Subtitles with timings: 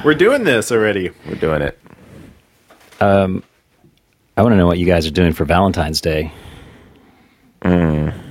[0.04, 1.10] We're doing this already.
[1.26, 1.78] We're doing it.
[3.00, 3.42] Um,
[4.36, 6.32] I want to know what you guys are doing for Valentine's Day.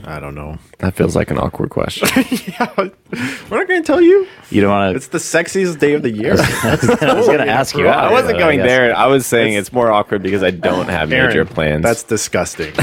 [0.09, 0.57] I don't know.
[0.79, 2.07] That feels like an awkward question.
[2.47, 4.27] yeah, We're not going to tell you.
[4.49, 4.95] You don't want to.
[4.97, 6.33] It's the sexiest day of the year.
[6.39, 7.88] I was going to ask you.
[7.88, 8.95] I wasn't but going guess- there.
[8.97, 11.83] I was saying it's more awkward because I don't have Aaron, major plans.
[11.83, 12.73] That's disgusting.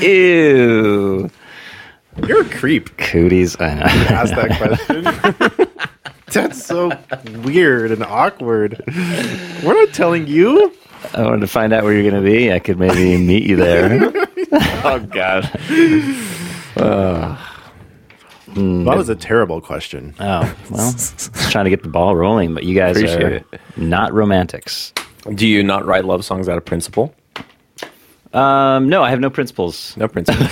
[0.00, 1.30] Ew.
[2.26, 2.96] You're a creep.
[2.96, 3.56] Cooties.
[3.60, 3.82] I know.
[3.82, 5.65] Ask that question.
[6.32, 6.90] That's so
[7.44, 8.82] weird and awkward.
[9.62, 10.72] We're not telling you.
[11.14, 12.52] I wanted to find out where you're going to be.
[12.52, 14.12] I could maybe meet you there.
[14.84, 15.44] oh god.
[18.54, 20.14] That was a terrible question.
[20.18, 20.94] Oh, well,
[21.50, 23.46] trying to get the ball rolling, but you guys Appreciate are it.
[23.76, 24.92] not romantics.
[25.34, 27.14] Do you not write love songs out of principle?
[28.32, 30.48] Um, no, I have no principles No principles.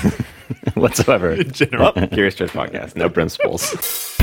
[0.74, 1.36] whatsoever.
[1.78, 2.96] oh, Curious Church podcast.
[2.96, 4.16] No principles.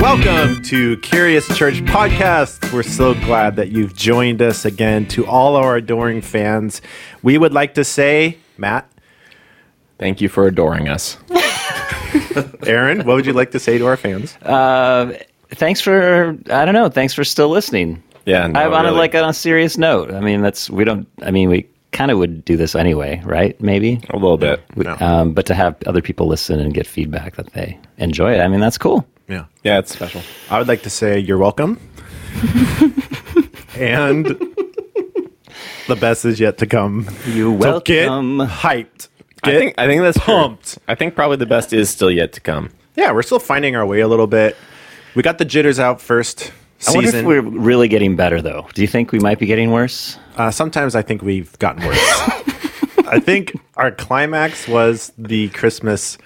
[0.00, 2.72] Welcome to Curious Church Podcast.
[2.72, 5.06] We're so glad that you've joined us again.
[5.08, 6.82] To all our adoring fans,
[7.22, 8.92] we would like to say, Matt,
[10.02, 11.16] Thank you for adoring us.
[12.66, 14.36] Aaron, what would you like to say to our fans?
[14.42, 15.16] Uh,
[15.50, 18.02] thanks for, I don't know, thanks for still listening.
[18.26, 18.98] Yeah, no, I want to really.
[18.98, 20.12] like on a serious note.
[20.12, 23.58] I mean, that's, we don't, I mean, we kind of would do this anyway, right?
[23.60, 24.00] Maybe.
[24.10, 24.62] a little bit.
[24.76, 24.96] No.
[25.00, 28.48] Um, but to have other people listen and get feedback that they enjoy it, I
[28.48, 29.06] mean, that's cool.
[29.28, 29.44] Yeah.
[29.62, 30.22] Yeah, it's special.
[30.50, 31.78] I would like to say you're welcome.
[33.76, 34.26] and
[35.86, 37.06] the best is yet to come.
[37.26, 38.38] You So get welcome.
[38.38, 39.08] hyped.
[39.44, 40.34] I Get think I think that's true.
[40.34, 40.78] pumped.
[40.88, 42.70] I think probably the best is still yet to come.
[42.96, 44.56] Yeah, we're still finding our way a little bit.
[45.14, 46.52] We got the jitters out first
[46.88, 48.66] I wonder if we're really getting better, though.
[48.74, 50.18] Do you think we might be getting worse?
[50.36, 51.98] Uh, sometimes I think we've gotten worse.
[53.06, 56.18] I think our climax was the Christmas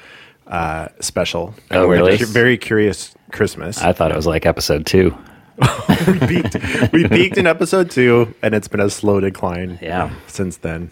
[0.47, 1.55] uh, special.
[1.71, 2.17] Oh, really?
[2.17, 3.83] Very curious Christmas.
[3.83, 5.17] I thought it was like episode two.
[6.07, 6.93] we peaked.
[6.93, 9.79] We peaked in episode two, and it's been a slow decline.
[9.83, 10.15] Yeah.
[10.27, 10.91] Since then.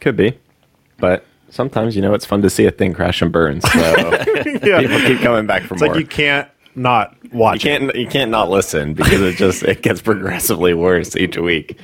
[0.00, 0.38] Could be,
[0.98, 3.60] but sometimes you know it's fun to see a thing crash and burn.
[3.60, 4.80] So Yeah.
[4.80, 5.92] people keep coming back for It's more.
[5.94, 7.64] like you can't not watch.
[7.64, 11.78] You can't you can't not listen because it just it gets progressively worse each week.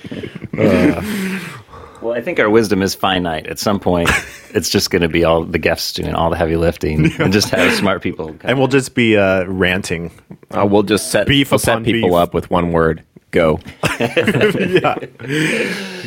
[2.07, 3.49] Well, I think our wisdom is finite.
[3.49, 4.09] At some point,
[4.51, 7.49] it's just going to be all the guests doing all the heavy lifting and just
[7.49, 8.29] have smart people.
[8.29, 8.43] It.
[8.45, 10.13] And we'll just be uh, ranting.
[10.51, 12.17] Uh, we'll just set Beef we'll set people beef.
[12.17, 13.03] up with one word:
[13.33, 13.59] go.
[14.01, 14.97] yeah.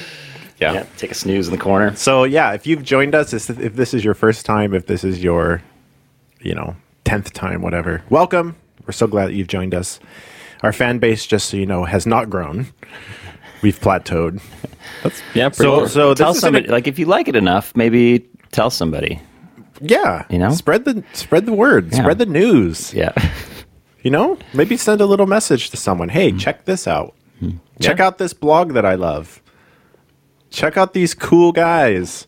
[0.59, 0.73] Yeah.
[0.73, 1.95] Yeah, take a snooze in the corner.
[1.95, 5.05] So yeah, if you've joined us, if if this is your first time, if this
[5.05, 5.61] is your,
[6.41, 6.75] you know,
[7.05, 8.57] tenth time, whatever, welcome.
[8.89, 9.99] We're so glad that you've joined us.
[10.63, 12.65] Our fan base, just so you know, has not grown.
[13.61, 14.41] We've plateaued.
[15.03, 15.51] That's yeah.
[15.51, 15.87] So cool.
[15.87, 19.19] so tell somebody, gonna- like, if you like it enough, maybe tell somebody.
[19.79, 20.49] yeah, You know?
[20.55, 21.99] spread the spread the word, Yeah.
[21.99, 22.91] spread the news.
[22.91, 23.13] Yeah.
[24.01, 26.07] You know, maybe send a little message to someone.
[26.09, 26.37] Hey, Hmm.
[26.39, 27.13] check this out.
[27.81, 29.39] Check out this blog that I love.
[30.51, 32.25] Check out these cool guys.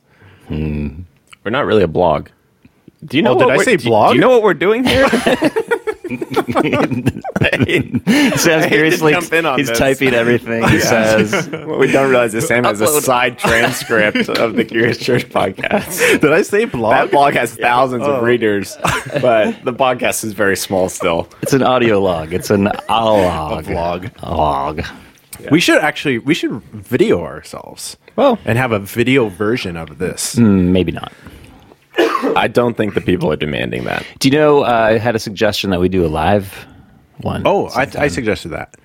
[0.49, 0.93] we're
[1.45, 2.27] not really a blog.
[3.05, 3.33] Do you know?
[3.35, 4.11] Oh, did I say do- blog?
[4.11, 5.07] Do you know what we're doing here?
[8.37, 9.77] Sam, seriously, jump in on he's this.
[9.77, 11.47] typing everything he says.
[11.49, 15.99] what we don't realize is Sam has a side transcript of the Curious Church podcast.
[16.21, 16.93] Did I say blog?
[16.93, 18.15] That blog has thousands Oh.
[18.15, 18.77] of readers,
[19.21, 21.27] but the podcast is very small still.
[21.41, 22.33] It's an audio log.
[22.33, 23.65] It's an a log.
[23.65, 24.11] vlog.
[24.23, 24.83] A log.
[25.49, 27.97] We should actually we should video ourselves.
[28.15, 30.35] Well, and have a video version of this.
[30.35, 31.11] Mm, Maybe not.
[32.35, 34.05] I don't think the people are demanding that.
[34.19, 34.63] Do you know?
[34.63, 36.65] Uh, I had a suggestion that we do a live
[37.21, 37.43] one.
[37.45, 38.75] Oh, I, I suggested that.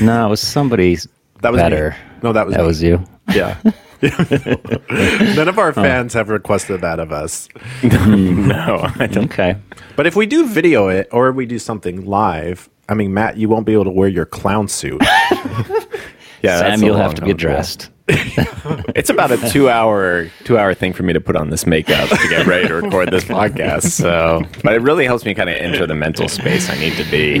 [0.00, 0.96] no, it was somebody
[1.42, 1.90] That was better.
[1.90, 1.96] me.
[2.22, 2.66] No, that was that me.
[2.66, 3.04] was you.
[3.32, 3.56] Yeah.
[5.36, 7.48] None of our fans have requested that of us.
[7.82, 9.24] No, I don't.
[9.26, 9.56] Okay.
[9.96, 13.48] But if we do video it or we do something live, I mean, Matt, you
[13.48, 15.00] won't be able to wear your clown suit.
[16.42, 17.36] Yeah, that's Sam, you'll have to be haul.
[17.36, 17.90] dressed.
[18.94, 22.46] It's about a two-hour two-hour thing for me to put on this makeup to get
[22.46, 23.84] ready to record this podcast.
[23.90, 27.04] So, but it really helps me kind of enter the mental space I need to
[27.10, 27.40] be.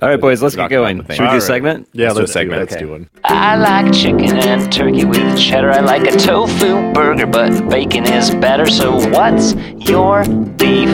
[0.00, 0.98] All right, boys, let's Talk get going.
[0.98, 1.42] Should we do a All right.
[1.42, 1.88] segment?
[1.92, 2.60] Yeah, Let's let's, do, segment.
[2.60, 2.84] let's Okay.
[2.84, 3.08] do one.
[3.24, 5.70] I like chicken and turkey with cheddar.
[5.70, 8.66] I like a tofu burger, but bacon is better.
[8.66, 9.54] So what's
[9.88, 10.24] your
[10.56, 10.90] beef?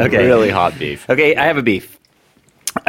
[0.00, 0.26] Okay.
[0.26, 1.08] Really hot beef.
[1.10, 1.99] Okay, I have a beef.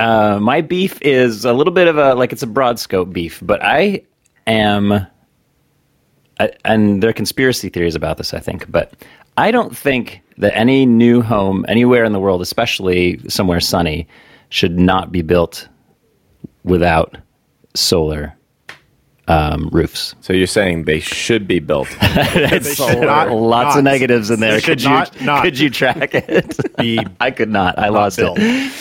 [0.02, 3.40] Uh, my beef is a little bit of a like it's a broad scope beef,
[3.44, 4.02] but I
[4.48, 5.06] am,
[6.40, 8.34] I, and there are conspiracy theories about this.
[8.34, 8.94] I think, but
[9.38, 14.08] I don't think that any new home anywhere in the world, especially somewhere sunny,
[14.50, 15.68] should not be built
[16.64, 17.16] without
[17.76, 18.34] solar
[19.28, 20.16] um, roofs.
[20.22, 21.88] So you're saying they should be built.
[22.02, 24.54] It's should not- lots not- of negatives in there.
[24.56, 26.58] they Could you not- not could you track it?
[27.20, 27.78] I could not.
[27.78, 28.38] I lost built.
[28.42, 28.72] it.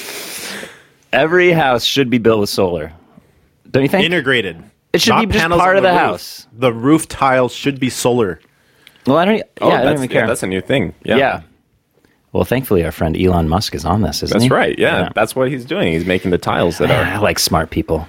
[1.12, 2.92] Every house should be built with solar.
[3.70, 4.04] Don't you think?
[4.04, 4.62] integrated.
[4.92, 5.98] It should Not be just part of the roof.
[5.98, 6.46] house.
[6.52, 8.40] The roof tiles should be solar.
[9.06, 9.42] well, I don't.
[9.60, 10.26] Oh, yeah, Oh, I don't that's, even yeah, care.
[10.26, 10.94] that's a new thing.
[11.04, 11.16] Yeah.
[11.16, 11.42] yeah.
[12.32, 14.50] Well, thankfully, our friend Elon Musk is on this, isn't That's he?
[14.50, 14.78] right.
[14.78, 15.92] Yeah, That's what he's doing.
[15.92, 17.02] He's making the tiles that are.
[17.14, 18.06] I like smart people.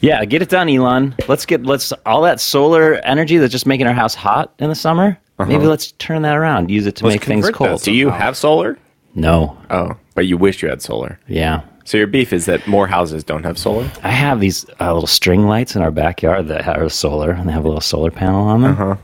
[0.00, 1.16] Yeah, get it done, Elon.
[1.26, 4.76] Let's get let's all that solar energy that's just making our house hot in the
[4.76, 5.18] summer.
[5.40, 5.48] Uh-huh.
[5.50, 6.70] Maybe let's turn that around.
[6.70, 7.82] Use it to Let's make things cold.
[7.82, 8.78] Do you have solar?
[9.16, 9.56] No.
[9.70, 11.18] Oh, but you wish you had solar.
[11.26, 11.62] Yeah.
[11.88, 13.90] So your beef is that more houses don't have solar?
[14.02, 17.52] I have these uh, little string lights in our backyard that are solar, and they
[17.54, 18.72] have a little solar panel on them.
[18.72, 18.96] Uh-huh.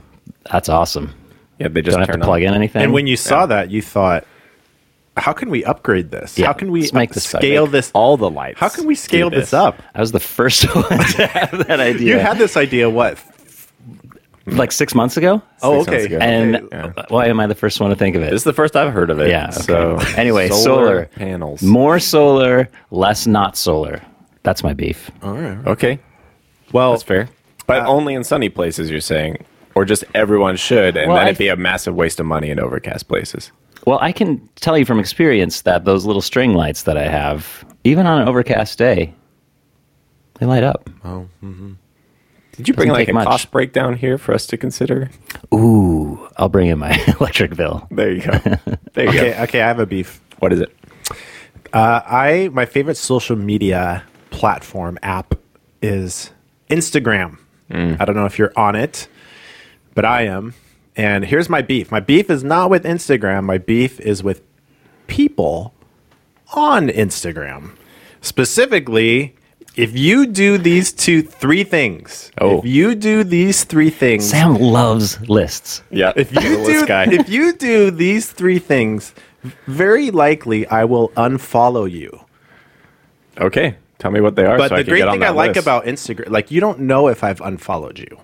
[0.53, 1.15] That's awesome.
[1.59, 2.83] Yeah, they just Don't have turn to plug in anything.
[2.83, 4.27] And when you saw that, you thought,
[5.17, 6.37] "How can we upgrade this?
[6.37, 7.91] Yeah, How can we let's make this scale this?
[7.95, 8.61] all the lights.
[8.61, 11.81] How can we do scale this up?" I was the first one to have that
[11.81, 12.17] idea.
[12.17, 13.19] You had this idea what?
[14.47, 16.05] Like six months ago, Oh, months okay.
[16.05, 16.19] ago.
[16.21, 16.67] and Okay.
[16.73, 17.05] Yeah.
[17.09, 18.31] why am I the first one to think of it?
[18.31, 19.29] This is the first I've heard of it.
[19.29, 19.61] Yeah, okay.
[19.63, 21.07] So Anyway, solar.
[21.07, 21.63] panels.
[21.63, 24.03] More solar, less not solar.
[24.43, 25.11] That's my beef.
[25.23, 25.67] All right.
[25.67, 25.99] Okay,
[26.73, 27.29] Well, that's fair.
[27.67, 29.39] But Uh, only in sunny places, you're saying,
[29.75, 32.51] or just everyone should, and Well, then I- it'd be a massive waste of money
[32.51, 33.51] in overcast places.
[33.87, 37.65] Well, I can tell you from experience that those little string lights that I have,
[37.85, 39.15] even on an overcast day,
[40.41, 40.89] they light up.
[42.57, 43.27] Did you bring like a much.
[43.27, 45.11] cost breakdown here for us to consider?
[45.53, 46.91] Ooh, I'll bring in my
[47.21, 47.87] electric bill.
[47.91, 48.31] There you go.
[48.95, 49.43] There you okay, go.
[49.43, 49.61] okay.
[49.61, 50.21] I have a beef.
[50.39, 50.73] What is it?
[51.73, 55.35] Uh, I my favorite social media platform app
[55.83, 56.31] is
[56.71, 57.39] Instagram.
[57.71, 59.09] I don't know if you're on it,
[59.97, 60.55] but I am.
[60.95, 61.91] And here's my beef.
[61.91, 63.43] My beef is not with Instagram.
[63.43, 64.43] My beef is with
[65.09, 65.75] people
[66.55, 67.73] on Instagram.
[68.21, 69.35] Specifically,
[69.77, 72.31] if you do these two, three things.
[72.39, 72.59] Oh.
[72.59, 74.29] If you do these three things.
[74.29, 75.83] Sam loves lists.
[75.91, 77.05] Yeah, if you the list do, guy.
[77.13, 79.15] if you do these three things,
[79.67, 82.21] very likely I will unfollow you.
[83.39, 84.57] okay, tell me what they are.
[84.59, 85.67] But so the can great get thing I that like list.
[85.67, 88.19] about Instagram, like you don't know if I've unfollowed you.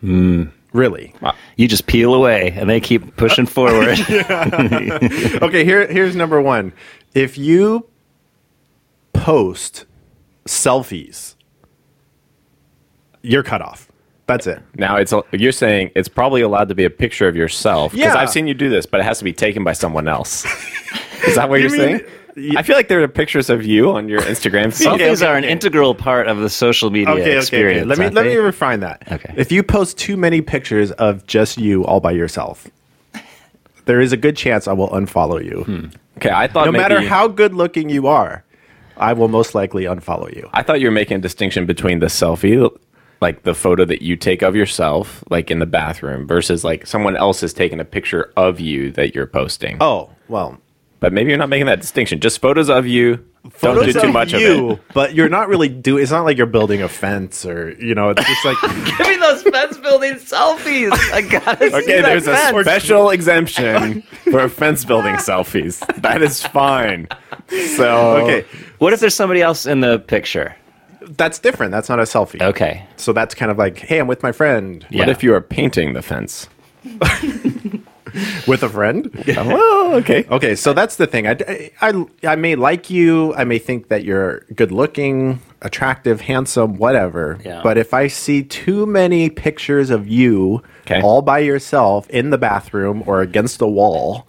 [0.00, 0.44] Hmm.
[0.72, 1.14] Really?
[1.56, 3.98] You just peel away, and they keep pushing forward.
[4.10, 6.74] okay, here here's number one.
[7.14, 7.88] If you
[9.14, 9.86] post
[10.46, 11.34] selfies,
[13.22, 13.88] you're cut off.
[14.26, 14.60] That's it.
[14.76, 18.20] Now it's you're saying it's probably allowed to be a picture of yourself because Yeah.
[18.20, 20.44] I've seen you do this, but it has to be taken by someone else.
[21.26, 22.10] Is that what You you are mean- saying?
[22.58, 24.88] I feel like there are pictures of you on your Instagram feed.
[24.88, 25.50] Selfies okay, are an okay.
[25.52, 27.38] integral part of the social media Okay, okay, okay.
[27.38, 27.86] experience.
[27.88, 29.10] Let me let me refine that.
[29.10, 29.32] Okay.
[29.38, 32.66] If you post too many pictures of just you all by yourself,
[33.86, 35.62] there is a good chance I will unfollow you.
[35.64, 35.86] Hmm.
[36.18, 38.44] Okay, I thought No maybe, matter how good looking you are,
[38.96, 40.48] I will most likely unfollow you.
[40.52, 42.68] I thought you were making a distinction between the selfie,
[43.20, 47.16] like the photo that you take of yourself, like in the bathroom, versus like someone
[47.16, 49.78] else is taking a picture of you that you're posting.
[49.80, 50.58] Oh, well,
[51.00, 52.20] But maybe you're not making that distinction.
[52.20, 53.16] Just photos of you.
[53.16, 54.84] don't do photos too of much you, of it.
[54.94, 56.02] but you're not really doing.
[56.02, 58.10] It's not like you're building a fence or you know.
[58.10, 58.56] It's just like
[58.98, 60.92] Give me those fence building selfies.
[61.12, 62.60] I gotta see Okay, that there's a fence.
[62.66, 64.02] special exemption
[64.32, 65.78] for fence building selfies.
[66.02, 67.06] That is fine.
[67.48, 68.44] So okay,
[68.78, 70.56] What if there's somebody else in the picture?
[71.10, 71.70] that's different.
[71.70, 72.42] That's not a selfie.
[72.42, 72.84] Okay.
[72.96, 74.84] So that's kind of like, hey, I'm with my friend.
[74.90, 76.48] What if you are painting the fence?
[78.46, 79.10] With a friend.
[79.26, 80.24] well, oh, okay.
[80.30, 81.26] Okay, so that's the thing.
[81.26, 83.34] I, I, I may like you.
[83.34, 87.38] I may think that you're good looking, attractive, handsome, whatever.
[87.44, 87.60] Yeah.
[87.62, 91.02] But if I see too many pictures of you Okay.
[91.02, 94.26] all by yourself in the bathroom or against a wall,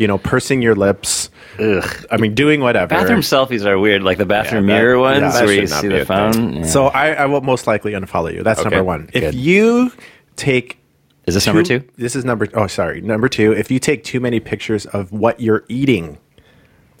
[0.00, 1.28] you know, pursing your lips,
[1.58, 2.06] Ugh.
[2.10, 2.88] I mean, doing whatever.
[2.88, 5.30] Bathroom selfies are weird, like the bathroom Yeah, that- mirror ones yeah.
[5.32, 6.52] That where you should not see be the a phone.
[6.56, 6.62] Yeah.
[6.64, 8.42] So I, I will most likely unfollow you.
[8.42, 9.10] That's Okay, number one.
[9.12, 9.34] If good.
[9.34, 9.92] you
[10.36, 10.78] take
[11.26, 11.84] is this number two?
[11.96, 12.48] This is number.
[12.54, 13.52] Oh, sorry, number two.
[13.52, 16.18] If you take too many pictures of what you're eating,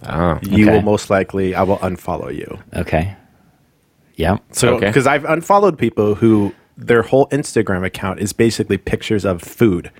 [0.06, 0.38] Oh.
[0.42, 0.74] you Okay.
[0.76, 1.54] will most likely.
[1.54, 2.58] I will unfollow you.
[2.76, 3.14] Okay.
[4.16, 4.36] Yeah.
[4.52, 4.86] So Okay.
[4.86, 9.90] because I've unfollowed people who their whole Instagram account is basically pictures of food.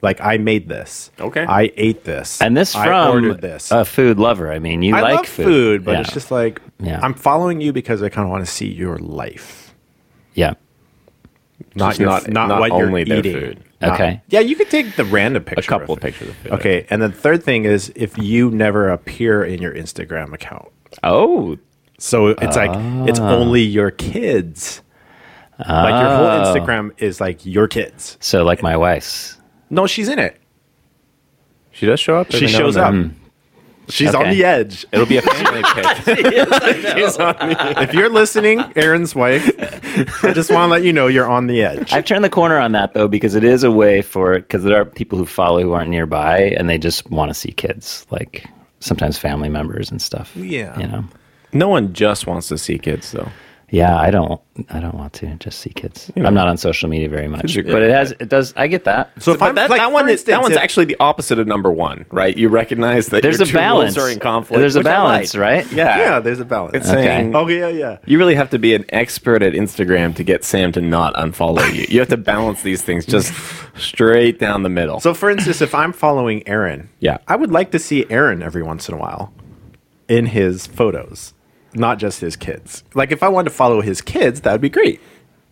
[0.00, 1.10] Like I made this.
[1.18, 1.44] Okay.
[1.44, 2.40] I ate this.
[2.40, 3.70] And this from I from ordered this.
[3.72, 4.52] a food lover.
[4.52, 6.00] I mean, you I like love food, but Yeah.
[6.02, 7.00] it's just like Yeah.
[7.02, 9.74] I'm following you because I kind of want to see your life,
[10.34, 10.54] yeah.
[11.74, 13.32] not your, not- not, not what only you're their eating.
[13.40, 13.64] food.
[13.80, 14.20] Not- Okay.
[14.28, 15.60] yeah, you could take the random picture.
[15.60, 16.52] A couple of of pictures of food.
[16.52, 20.68] Okay, and the third thing is if you never appear in your Instagram account.
[21.04, 21.56] Oh,
[21.98, 22.70] So it's like
[23.08, 23.34] it's ah.
[23.34, 24.82] only your kids.
[25.58, 26.44] Like your whole Oh.
[26.54, 28.16] Instagram is like your kids.
[28.20, 29.36] So like my wife's.
[29.70, 30.40] No, she's in it.
[31.72, 32.30] she does show up.
[32.32, 32.92] She shows up.
[32.92, 33.14] then.
[33.90, 34.84] She's on the edge.
[34.92, 36.06] It'll be a family pic.
[37.78, 39.48] if you're listening, Aaron's wife,
[40.22, 41.90] I just want to let you know you're on the edge.
[41.92, 44.78] I've turned the corner on that though because it is a way for because there
[44.78, 48.46] are people who follow who aren't nearby and they just want to see kids, like
[48.80, 50.36] sometimes family members and stuff.
[50.36, 50.78] Yeah.
[50.78, 51.04] you know.
[51.54, 53.28] no one just wants to see kids, though.
[53.70, 54.40] Yeah, I don't.
[54.70, 56.10] I don't want to just see kids.
[56.16, 58.12] I'm not on social media very much, you're- but it has.
[58.12, 58.54] It does.
[58.56, 59.10] I get that.
[59.22, 61.38] so if I'm that, like, that one for is that one's if- actually the opposite
[61.38, 62.34] of number one, right?
[62.36, 63.96] You recognize that There's your a two balance.
[63.96, 64.58] rules are in conflict.
[64.58, 65.40] There's a balance, like.
[65.40, 65.72] right?
[65.72, 66.74] Yeah, yeah, there's a balance.
[66.76, 67.02] It's Okay.
[67.04, 67.98] saying oh yeah, yeah.
[68.06, 71.72] you really have to be an expert at Instagram to get Sam to not unfollow
[71.74, 71.84] you.
[71.90, 73.32] You have to balance these things just
[73.76, 74.98] straight down the middle.
[75.00, 77.18] So, for instance, if I'm following Aaron, Yeah.
[77.28, 79.32] I would like to see Aaron every once in a while
[80.08, 81.34] in his photos,
[81.74, 82.84] not just his kids.
[82.94, 85.00] Like, if I wanted to follow his kids, that would be great.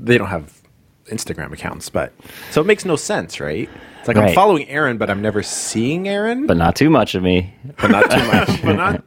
[0.01, 0.61] They don't have
[1.07, 2.13] Instagram accounts, but
[2.51, 3.69] so it makes no sense, right?
[4.01, 6.47] It's like I'm following Aaron, but I'm never seeing Aaron.
[6.47, 7.53] But not too much of me.
[7.81, 8.63] but not too much.
[8.65, 9.03] but not,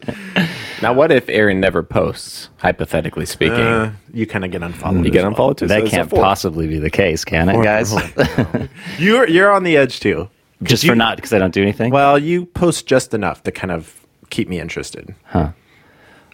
[0.81, 2.49] now, what if Aaron never posts?
[2.57, 5.05] Hypothetically speaking, uh, you kind of get unfollowed.
[5.05, 5.29] you get as well.
[5.29, 5.67] unfollowed too.
[5.67, 7.93] That it's a can't possibly be the case, can it, guys?
[8.99, 10.29] You're you're on the edge too.
[10.63, 11.91] just you- for not because I don't do anything.
[11.91, 15.15] Well, you post just enough to kind of keep me interested.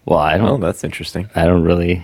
[0.06, 0.48] Well, I don't.
[0.48, 1.30] Oh, that's interesting.
[1.36, 2.04] I don't really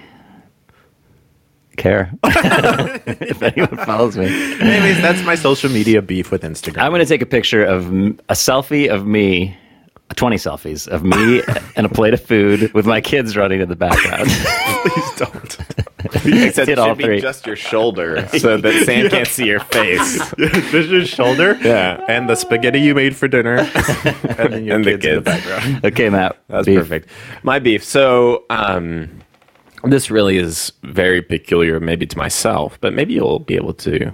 [1.78, 4.26] care if anyone follows me.
[4.26, 6.82] Anyways, that's my social media beef with Instagram.
[6.84, 9.56] I'm going to take a picture of a selfie of me,
[10.16, 11.42] 20 selfies of me
[11.76, 14.30] and a plate of food with my kids running in the background.
[14.82, 15.58] Please don't.
[16.26, 17.22] Except did it all should be three.
[17.22, 20.18] just your shoulder so that Sam can't see your face.
[20.38, 21.58] Just your shoulder.
[21.62, 22.04] Yeah.
[22.08, 23.58] And the spaghetti you made for dinner.
[24.38, 25.86] and then your And the kids, in the background.
[25.86, 26.38] okay, Matt.
[26.48, 26.80] That's beef.
[26.80, 27.10] perfect.
[27.44, 27.84] My beef.
[27.84, 29.10] So, um,
[29.84, 34.12] this really is very peculiar, maybe to myself, but maybe you'll be able to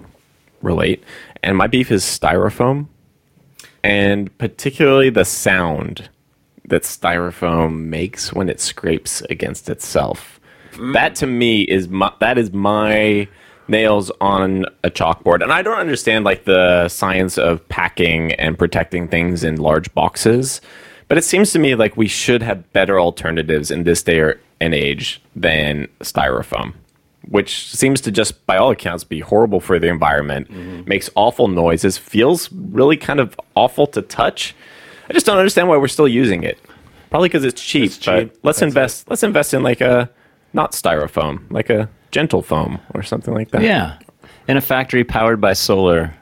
[0.61, 1.03] relate.
[1.43, 2.87] And my beef is styrofoam,
[3.83, 6.09] and particularly the sound
[6.65, 10.36] that styrofoam makes when it scrapes against itself.
[10.77, 10.93] Mm.
[10.93, 13.27] That to me is my, that is my
[13.67, 15.43] nails on a chalkboard.
[15.43, 20.61] And I don't understand like the science of packing and protecting things in large boxes,
[21.07, 24.73] but it seems to me like we should have better alternatives in this day and
[24.73, 26.73] age than styrofoam.
[27.29, 30.87] Which seems to just, by all accounts, be horrible for the environment, mm-hmm.
[30.87, 34.55] makes awful noises, feels really kind of awful to touch.
[35.09, 36.57] I just don't understand why we're still using it.
[37.09, 37.85] Probably because it's cheap.
[37.85, 38.39] It's but cheap.
[38.43, 39.09] let's That's invest.
[39.09, 40.09] Let's invest in like a
[40.57, 43.61] not styrofoam, like a gentle foam or something like that.
[43.61, 43.97] Yeah.
[44.49, 46.13] In a factory powered by solar,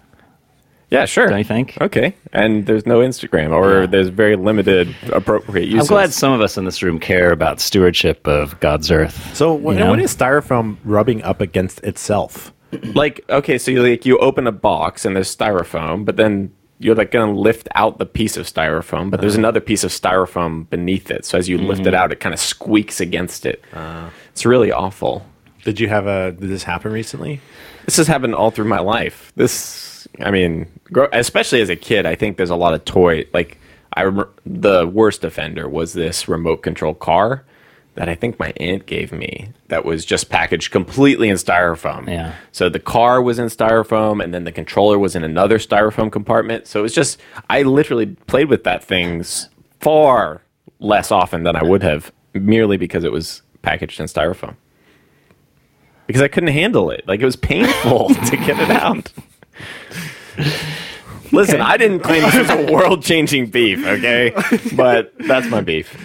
[0.92, 1.28] yeah, sure.
[1.28, 1.78] don't you think?
[1.82, 3.86] Okay, and there's no Instagram, or Yeah.
[3.88, 5.90] there's very limited appropriate uses.
[5.90, 9.36] I'm glad some of us in this room care about stewardship of God's earth.
[9.36, 9.90] So, what, You know?
[9.90, 12.52] what is styrofoam rubbing up against itself?
[12.94, 16.96] like okay, so you like you open a box and there's styrofoam, but then you're
[16.96, 19.42] like gonna lift out the piece of styrofoam, but there's uh-huh.
[19.42, 21.26] another piece of styrofoam beneath it.
[21.26, 21.96] So as you lift it mm-hmm.
[21.96, 23.64] out, it kind of squeaks against it.
[23.74, 24.10] Uh.
[24.32, 25.26] it's really awful.
[25.64, 26.32] Did you have a?
[26.32, 27.42] Did this happen recently?
[27.86, 29.32] This has happened all through my life.
[29.36, 33.26] This, I mean, gro- especially as a kid, I think there's a lot of toy.
[33.34, 33.58] Like,
[33.94, 37.46] I remember the worst offender was this remote control car
[37.96, 42.08] that I think my aunt gave me that was just packaged completely in styrofoam.
[42.08, 42.36] Yeah.
[42.52, 46.68] So the car was in styrofoam, and then the controller was in another styrofoam compartment.
[46.68, 49.50] So it was just, I literally played with that things
[49.80, 50.42] far
[50.80, 54.56] less often than I would have, merely because it was packaged in styrofoam
[56.08, 57.08] because I couldn't handle it.
[57.08, 59.12] Like it was painful to get it out.
[61.32, 64.34] Listen, I didn't claim this was a world changing beef, okay?
[64.76, 65.96] But that's my beef.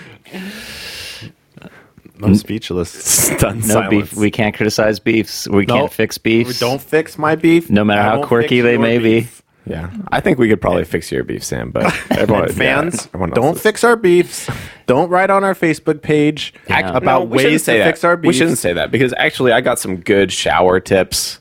[2.22, 2.90] I'm speechless.
[2.90, 3.90] Stunned No silence.
[4.10, 4.14] beef.
[4.14, 5.48] We can't criticize beefs.
[5.48, 5.74] We No.
[5.74, 6.58] can't fix beefs.
[6.60, 7.70] Don't fix my beef.
[7.70, 9.20] No matter I how won't quirky fix they your may be.
[9.20, 9.42] beef.
[9.66, 11.70] yeah, I think we could probably fix your beef, Sam.
[11.70, 13.62] But everyone, And fans, yeah, everyone don't else's.
[13.62, 14.48] fix our beefs.
[14.86, 16.80] Don't write on our Facebook page Yeah.
[16.80, 17.84] No, about we shouldn't ways to say that.
[17.86, 18.28] fix our beefs.
[18.34, 21.38] We shouldn't say that because actually, I got some good shower tips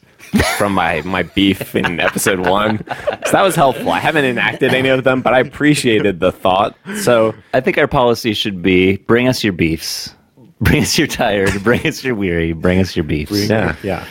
[0.59, 2.85] from my my beef in episode one.
[3.25, 3.89] So that was helpful.
[3.89, 6.75] I haven't enacted any of them, but I appreciated the thought.
[6.97, 10.13] So I think our policy should be bring us your beefs.
[10.61, 11.63] Bring us your tired.
[11.63, 12.53] Bring us your weary.
[12.53, 13.49] Bring us your beefs.
[13.49, 14.05] yeah, Yeah.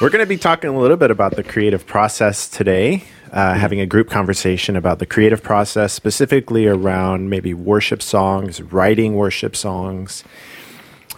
[0.00, 3.80] We're going to be talking a little bit about the creative process today, uh, having
[3.80, 10.22] a group conversation about the creative process, specifically around maybe worship songs, writing worship songs,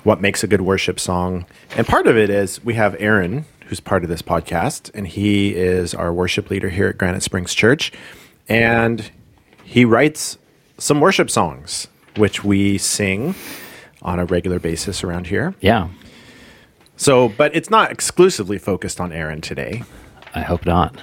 [0.05, 1.47] what makes a good worship song.
[1.77, 5.55] And part of it is we have Aaron, who's part of this podcast, and he
[5.57, 7.91] is our worship leader here at Granite Springs Church.
[8.49, 9.11] And
[9.67, 10.39] he writes
[10.79, 13.35] some worship songs, which we sing
[14.03, 15.55] on a regular basis around here.
[15.61, 15.89] Yeah.
[16.97, 19.83] So, but it's not exclusively focused on Aaron today.
[20.35, 20.97] I hope not.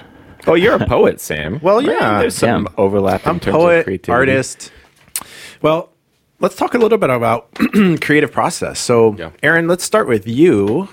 [0.46, 1.60] Oh, you're a poet, Sam.
[1.62, 1.88] Well, Right?
[2.00, 2.18] yeah.
[2.20, 2.72] There's some Yeah.
[2.76, 4.12] overlap in I'm terms of poet, creativity.
[4.12, 4.72] artist.
[5.62, 5.90] Well,
[6.40, 7.52] let's talk a little bit about
[8.00, 8.78] creative process.
[8.80, 9.30] So, Yeah.
[9.42, 10.88] Aaron, let's start with you.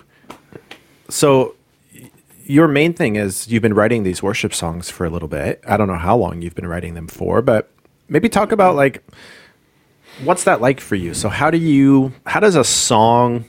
[1.09, 1.53] So, y-
[2.51, 5.63] your main thing is you've been writing these worship songs for a little bit.
[5.65, 7.71] I don't know how long you've been writing them for, but
[8.09, 9.01] maybe talk about like
[10.25, 11.13] what's that like for you?
[11.13, 13.45] So, how do you how does a song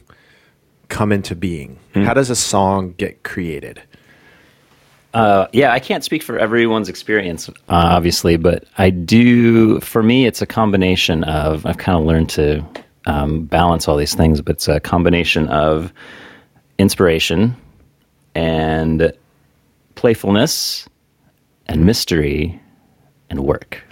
[0.89, 1.81] come into being?
[1.95, 3.83] How does a song get created?
[5.15, 9.81] Uh, yeah, I can't speak for everyone's experience, uh, obviously, but I do.
[9.81, 11.67] For me, it's a combination of.
[11.67, 12.65] I've kind of learned to
[13.07, 15.93] um, balance all these things, but it's a combination of
[16.79, 17.57] inspiration
[18.35, 19.13] and
[19.95, 20.89] playfulness
[21.67, 22.61] and mystery
[23.31, 23.83] and work.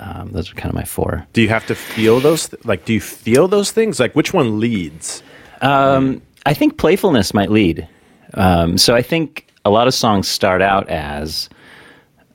[0.00, 1.26] Um, those are kind of my four.
[1.32, 3.98] Do you have to feel those th- like do you feel those things?
[3.98, 5.22] Like which one leads?
[6.46, 7.88] I think playfulness might lead.
[8.34, 11.48] Um, so I think a lot of songs start out as,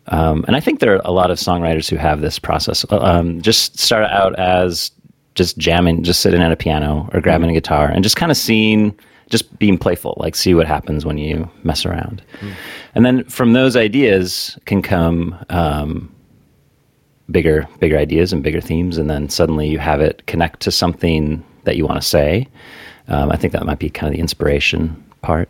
[0.08, 2.86] um, and I think there are a lot of songwriters who have this process.
[2.92, 4.92] uh, Um, just start out as
[5.36, 8.38] just jamming, just sitting at a piano or grabbing a guitar and just kind of
[8.38, 8.94] seeing,
[9.30, 12.22] just being playful, like see what happens when you mess around.
[12.96, 16.14] And then from those ideas can come um,
[17.32, 21.44] bigger, bigger ideas and bigger themes, and then suddenly you have it connect to something
[21.64, 22.48] that you want to say.
[23.08, 25.50] Um, I think that might be kind of the inspiration part.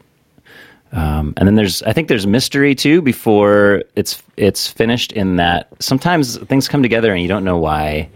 [0.92, 5.12] Um, and then there's, I think there's mystery too before it's it's finished.
[5.12, 8.10] In that sometimes things come together and you don't know why,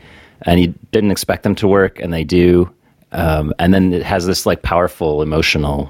[0.44, 2.72] and you didn't expect them to work, and they do.
[3.12, 5.90] Um, and then it has this like powerful emotional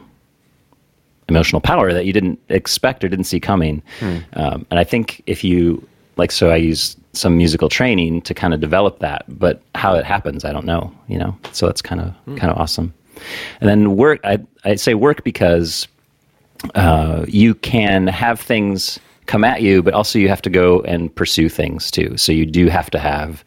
[1.30, 3.82] emotional power that you didn't expect or didn't see coming.
[4.34, 8.54] Um, and I think if you like, so I use some musical training to kind
[8.54, 10.92] of develop that, but how it happens, I don't know.
[11.08, 12.94] You know, so that's kind of kind of awesome.
[13.60, 15.88] And then work, I I say work because
[16.76, 21.14] uh, you can have things come at you, but also you have to go and
[21.14, 22.16] pursue things too.
[22.18, 23.44] So you do have to have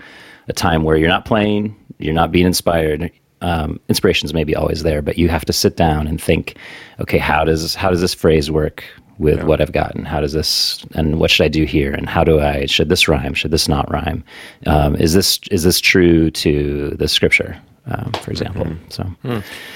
[0.48, 3.10] a time where you're not playing, you're not being inspired.
[3.42, 6.56] Um, inspiration's maybe always there, but you have to sit down and think,
[7.00, 8.84] okay, how does how does this phrase work
[9.18, 10.04] with what I've gotten?
[10.04, 11.92] How does this and what should I do here?
[11.92, 13.34] And how do I should this rhyme?
[13.34, 14.24] Should this not rhyme?
[14.66, 18.66] Um, is this is this true to the scripture, um, for example?
[18.88, 19.06] So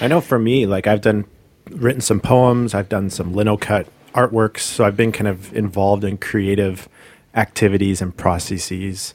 [0.01, 1.25] I know for me, like I've done
[1.69, 6.03] written some poems, I've done some lino cut artworks, so I've been kind of involved
[6.03, 6.89] in creative
[7.35, 9.13] activities and processes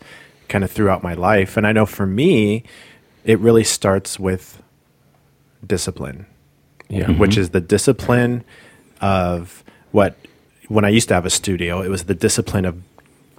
[0.49, 1.57] kind of throughout my life.
[1.57, 2.65] And I know for me,
[3.25, 4.63] it really starts with
[5.67, 6.27] discipline.
[6.89, 7.05] Yeah.
[7.05, 7.19] Mm-hmm.
[7.19, 8.45] Which is the discipline
[9.01, 10.17] of what
[10.69, 12.83] when I used to have a studio, it was the discipline of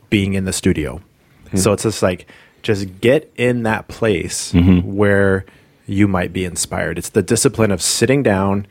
[0.09, 1.01] being in the studio.
[1.49, 1.57] Hmm.
[1.57, 2.27] So it's just like
[2.61, 4.95] just get in that place mm-hmm.
[4.95, 5.45] where
[5.87, 6.97] you might be inspired.
[6.97, 8.67] It's the discipline of sitting down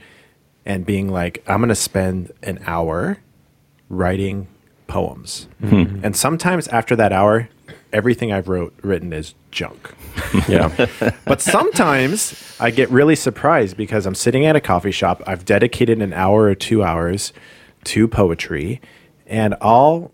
[0.64, 3.18] and being like, I'm going to spend an hour
[3.88, 4.46] writing
[4.86, 5.48] poems.
[5.60, 6.00] Hmm.
[6.02, 7.48] And sometimes after that hour,
[7.92, 9.94] everything I've wrote written is junk.
[10.48, 10.86] Yeah.
[11.24, 15.22] But sometimes I get really surprised because I'm sitting at a coffee shop.
[15.26, 17.32] I've dedicated an hour or two hours
[17.84, 18.80] to poetry,
[19.26, 20.12] and I'll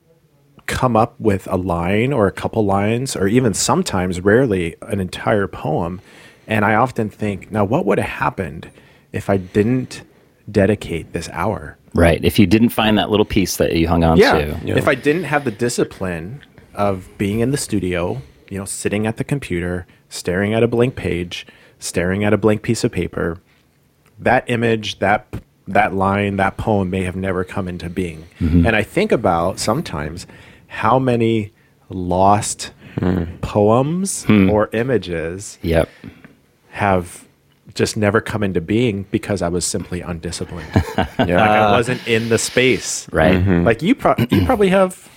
[0.67, 5.47] come up with a line or a couple lines, or even sometimes, rarely, an entire
[5.47, 6.01] poem.
[6.47, 8.71] And I often think, now what would have happened
[9.13, 10.03] if I didn't
[10.51, 11.77] dedicate this hour?
[11.95, 14.77] right, if you didn't find that little piece that you hung on to, Yeah.
[14.77, 16.43] If I didn't have the discipline
[16.77, 20.97] of being in the studio, you know, sitting at the computer, staring at a blank
[20.97, 21.47] page,
[21.79, 23.39] staring at a blank piece of paper,
[24.19, 25.27] that image, that
[25.69, 28.29] that line, that poem may have never come into being.
[28.39, 28.67] Mm-hmm.
[28.67, 30.27] And I think about sometimes
[30.69, 31.53] how many
[31.89, 33.25] lost hmm.
[33.41, 34.49] poems hmm.
[34.49, 35.89] or images Yep.
[36.71, 37.27] have
[37.75, 40.71] just never come into being because I was simply undisciplined.
[40.97, 41.07] Yeah.
[41.19, 43.07] like I uh, wasn't in the space.
[43.13, 43.37] Right.
[43.37, 43.65] Mm-hmm.
[43.65, 45.11] Like you, pro- you probably have.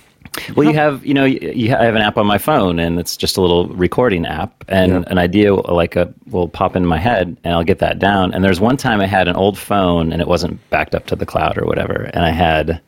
[0.54, 2.98] Well, you have, you know, you, you I have an app on my phone, and
[3.00, 5.02] it's just a little recording app, and Yeah.
[5.08, 8.32] an idea like a will pop in my head, and I'll get that down.
[8.32, 11.16] And there's one time I had an old phone, and it wasn't backed up to
[11.16, 12.80] the cloud or whatever, and I had,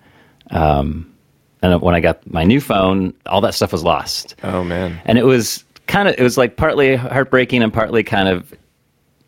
[0.50, 1.12] um,
[1.62, 5.00] and when I got my new phone, all that stuff was lost, oh man.
[5.04, 8.54] and it was kind of, it was like partly heartbreaking and partly kind of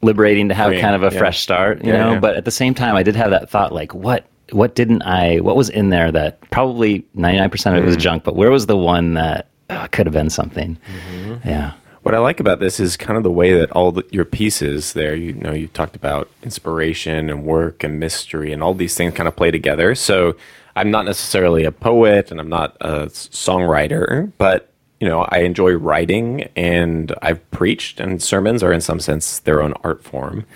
[0.03, 1.19] liberating to have kind of a yeah.
[1.19, 2.21] fresh start, you Yeah, know.
[2.21, 5.41] But at the same time, I did have that thought, like, what, what didn't I,
[5.41, 7.85] what was in there that probably ninety nine percent of Mm.
[7.85, 10.79] it was junk, but where was the one that uh, could have been something?
[10.87, 11.49] Mm-hmm.
[11.49, 14.25] Yeah, What I like about this is kind of the way that all the, your
[14.25, 18.95] pieces there, you know, you talked about inspiration and work and mystery and all these
[18.95, 19.95] things kind of play together.
[19.95, 20.37] So
[20.77, 25.73] I'm not necessarily a poet and I'm not a songwriter, but you know, I enjoy
[25.73, 30.47] writing and I've preached and sermons are in some sense their own art form.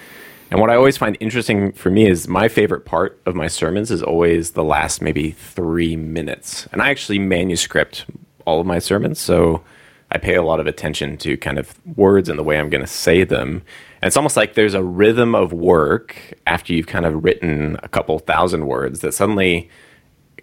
[0.50, 3.90] And what I always find interesting for me is my favorite part of my sermons
[3.90, 6.66] is always the last maybe three minutes.
[6.72, 8.06] And I actually manuscript
[8.46, 9.62] all of my sermons, so
[10.10, 12.80] I pay a lot of attention to kind of words and the way I'm going
[12.80, 13.62] to say them.
[14.00, 17.88] And it's almost like there's a rhythm of work after you've kind of written a
[17.88, 19.68] couple thousand words that suddenly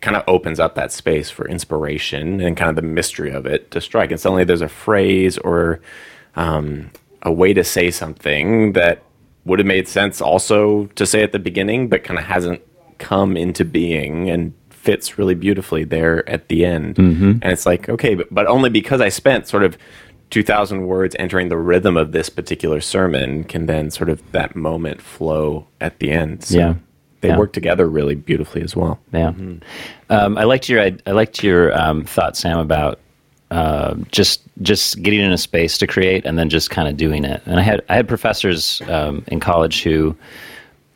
[0.02, 3.72] kind of opens up that space for inspiration and kind of the mystery of it
[3.72, 4.12] to strike.
[4.12, 5.80] And suddenly there's a phrase or
[6.36, 6.92] um,
[7.24, 9.02] a way to say something that
[9.46, 12.62] would have made sense also to say at the beginning, but kind of hasn't
[12.98, 16.98] come into being and fits really beautifully there at the end.
[16.98, 19.78] And it's like, okay, but, but only because I spent sort of
[20.32, 25.02] 2,000 words entering the rhythm of this particular sermon can then sort of that moment
[25.02, 26.44] flow at the end.
[26.44, 26.74] So Yeah.
[27.22, 27.38] They Yeah.
[27.40, 29.00] work together really beautifully as well.
[29.12, 29.32] Yeah,
[30.10, 33.00] um, I liked your I, I liked your um, thought, Sam, about
[33.56, 37.24] uh, just just getting in a space to create and then just kind of doing
[37.24, 37.42] it.
[37.46, 40.16] And I had I had professors um, in college who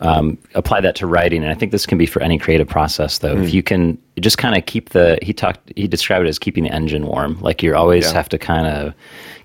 [0.02, 3.19] um, apply that to writing, and I think this can be for any creative process.
[3.19, 6.38] Though, if you can just kind of keep the he talked he described it as
[6.39, 7.39] keeping the engine warm.
[7.39, 8.13] Like you always Yeah.
[8.13, 8.93] have to kind of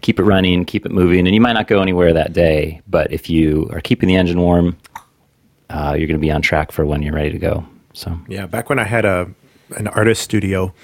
[0.00, 3.12] keep it running, keep it moving, and you might not go anywhere that day, but
[3.12, 4.76] if you are keeping the engine warm,
[5.70, 7.64] uh, you're going to be on track for when you're ready to go.
[7.92, 8.18] So.
[8.28, 9.30] Yeah, back when I had a
[9.76, 10.74] an artist studio,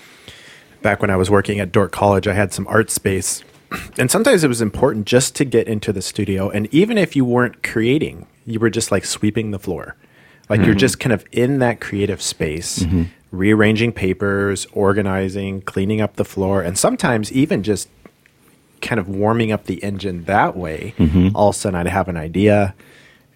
[0.83, 3.45] back when I was working at Dordt College, I had some art space.
[3.99, 6.51] And sometimes it was important just to get into the studio.
[6.51, 9.95] And even if you weren't creating, you were just like sweeping the floor.
[10.49, 10.79] Like you're mm-hmm.
[10.79, 13.05] just kind of in that creative space, mm-hmm.
[13.31, 17.89] rearranging papers, organizing, cleaning up the floor, and sometimes even just
[18.81, 20.95] kind of warming up the engine that way.
[20.99, 21.37] Mm-hmm.
[21.37, 22.75] All of a sudden, I'd have an idea.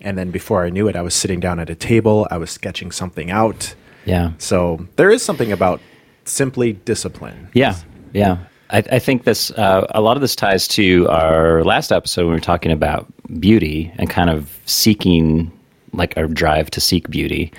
[0.00, 2.50] And then before I knew it, I was sitting down at a table, I was
[2.50, 3.76] sketching something out.
[4.04, 4.33] Yeah.
[4.38, 5.80] So there is something about
[6.24, 7.48] simply discipline.
[7.54, 7.76] Yeah.
[8.12, 8.38] Yeah.
[8.70, 12.30] I, I think this, uh, a lot of this ties to our last episode when
[12.30, 13.06] we were talking about
[13.38, 15.52] beauty and kind of seeking,
[15.92, 17.52] like our drive to seek beauty.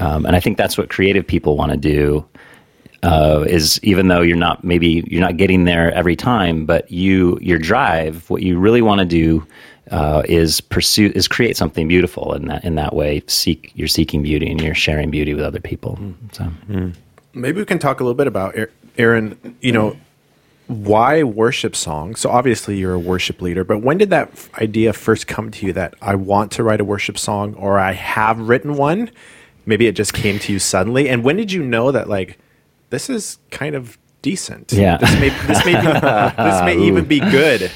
[0.00, 2.24] Um, and I think that's what creative people want to do.
[3.02, 7.36] Uh, is even though you're not maybe you're not getting there every time, but you
[7.42, 9.44] your drive, what you really want to do
[9.90, 14.22] uh, is pursue is create something beautiful, and that in that way, seek you're seeking
[14.22, 15.98] beauty and you're sharing beauty with other people.
[16.30, 16.48] So
[17.34, 18.54] Maybe we can talk a little bit about
[18.98, 19.56] Aaron.
[19.60, 19.96] You know,
[20.66, 22.20] why worship songs?
[22.20, 25.72] So obviously you're a worship leader, but when did that idea first come to you
[25.72, 29.10] that I want to write a worship song or I have written one?
[29.66, 31.08] Maybe it just came to you suddenly.
[31.08, 32.38] And when did you know that like
[32.90, 34.72] this is kind of decent?
[34.72, 34.96] Yeah.
[34.98, 37.70] this may this may be, this may even be good.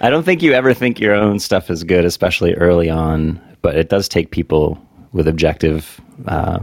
[0.00, 3.40] I don't think you ever think your own stuff is good, especially early on.
[3.62, 4.80] But it does take people
[5.12, 6.60] with objective, uh,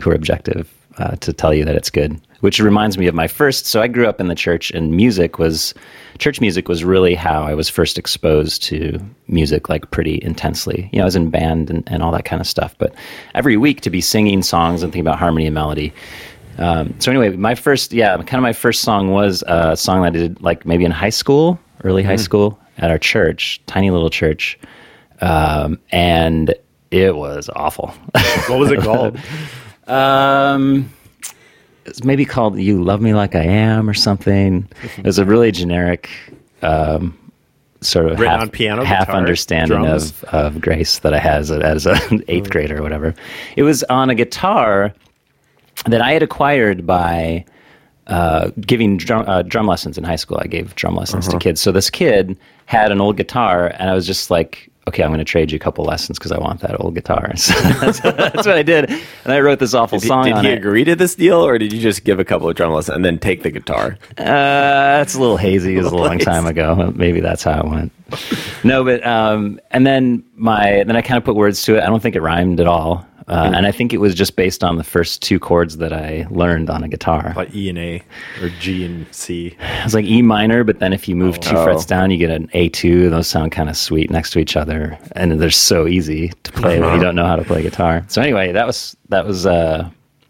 [0.00, 2.20] who are objective, uh, to tell you that it's good.
[2.40, 3.66] Which reminds me of my first.
[3.66, 5.74] So I grew up in the church, and music was,
[6.18, 10.88] church music was really how I was first exposed to music, like pretty intensely.
[10.92, 12.74] You know, I was in band and, and all that kind of stuff.
[12.78, 12.94] But
[13.34, 15.94] every week to be singing songs and thinking about harmony and melody.
[16.58, 20.08] Um, so anyway, my first, yeah, kind of my first song was a song that
[20.08, 24.10] I did like maybe in high school, early high school at our church, tiny little
[24.10, 24.58] church,
[25.20, 26.54] um, and
[26.90, 27.88] it was awful.
[28.48, 29.18] What was it called?
[29.86, 30.92] Um,
[31.84, 34.68] it's maybe called "You Love Me Like I Am" or something.
[34.98, 36.10] It was a really generic.
[36.62, 37.18] Um,
[37.82, 40.10] Sort of Written half, on piano, half guitar, understanding drums?
[40.22, 43.14] of, of grace that I had as, a, as an eighth grader or whatever.
[43.54, 44.94] It was on a guitar
[45.84, 47.44] that I had acquired by
[48.06, 50.38] uh, giving drum, uh, drum lessons in high school.
[50.40, 51.60] I gave drum lessons to kids.
[51.60, 55.18] So this kid had an old guitar, and I was just like, okay, I'm going
[55.18, 57.32] to trade you a couple lessons because I want that old guitar.
[57.36, 58.90] So that's, that's what I did.
[58.90, 60.58] And I wrote this awful Did, song did he it.
[60.58, 63.04] agree to this deal, or did you just give a couple of drum lessons and
[63.04, 63.98] then take the guitar?
[64.16, 65.76] Uh, that's a little hazy.
[65.76, 66.92] It was a long time ago.
[66.94, 67.92] Maybe that's how it went.
[68.64, 71.82] No, but um, and then my then I kind of put words to it.
[71.82, 74.62] I don't think it rhymed at all, uh, and I think it was just based
[74.62, 77.32] on the first two chords that I learned on a guitar.
[77.36, 78.02] like E and A
[78.40, 79.48] or G and C.
[79.58, 81.64] It was like E minor, but then if you move two Oh.
[81.64, 83.10] frets down, you get an A2.
[83.10, 86.80] Those sound kind of sweet next to each other, and they're so easy to play
[86.80, 88.04] when you don't know how to play guitar.
[88.08, 89.88] So anyway, that was that was uh,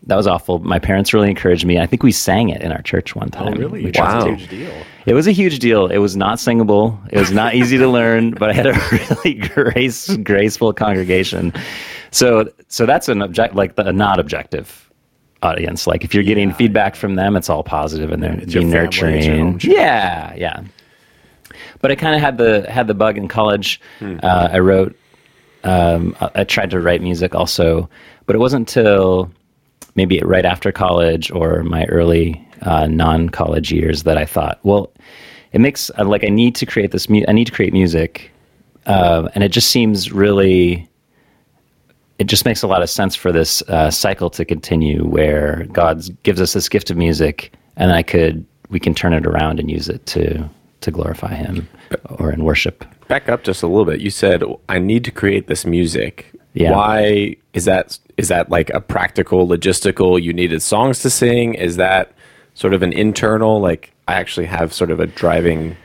[0.09, 0.61] that was awful.
[0.61, 1.79] My parents really encouraged me.
[1.81, 3.55] I think we sang it in our church one time.
[3.55, 3.91] Oh, really?
[3.93, 4.35] Tried a Wow.
[4.37, 4.73] huge deal.
[5.05, 5.87] It was a huge deal.
[5.89, 6.99] It was not singable.
[7.11, 11.53] It was not easy to learn, but I had a really grace, graceful congregation.
[12.17, 14.91] So, so that's an object, like the, a not objective
[15.43, 15.87] audience.
[15.87, 18.97] Like if you're getting feedback from them, it's all positive and they're being family, it's
[18.97, 19.61] your nurturing.
[19.63, 20.63] Yeah, yeah.
[21.81, 23.81] But I kind of had the had the bug in college.
[24.23, 24.97] Uh, I wrote.
[25.65, 27.89] Um, I, I tried to write music also,
[28.25, 29.31] but it wasn't until
[29.95, 34.93] maybe right after college or my early uh, non-college years that I thought, well,
[35.53, 37.09] it makes uh, like I need to create this.
[37.11, 38.31] Mu- I need to create music,
[38.87, 40.89] uh, and it just seems really
[42.19, 46.03] it just makes a lot of sense for this uh, cycle to continue, where God
[46.23, 49.71] gives us this gift of music, and I could we can turn it around and
[49.71, 50.49] use it to
[50.81, 51.69] to glorify Him
[52.19, 52.85] or in worship.
[53.09, 54.01] Back up just a little bit.
[54.01, 56.33] You said I need to create this music.
[56.55, 56.73] Yeah.
[56.73, 57.99] Why is that?
[58.17, 60.23] Is that like a practical, logistical?
[60.23, 61.55] You needed songs to sing.
[61.55, 62.13] Is that
[62.55, 63.61] sort of an internal?
[63.61, 65.77] Like I actually have sort of a driving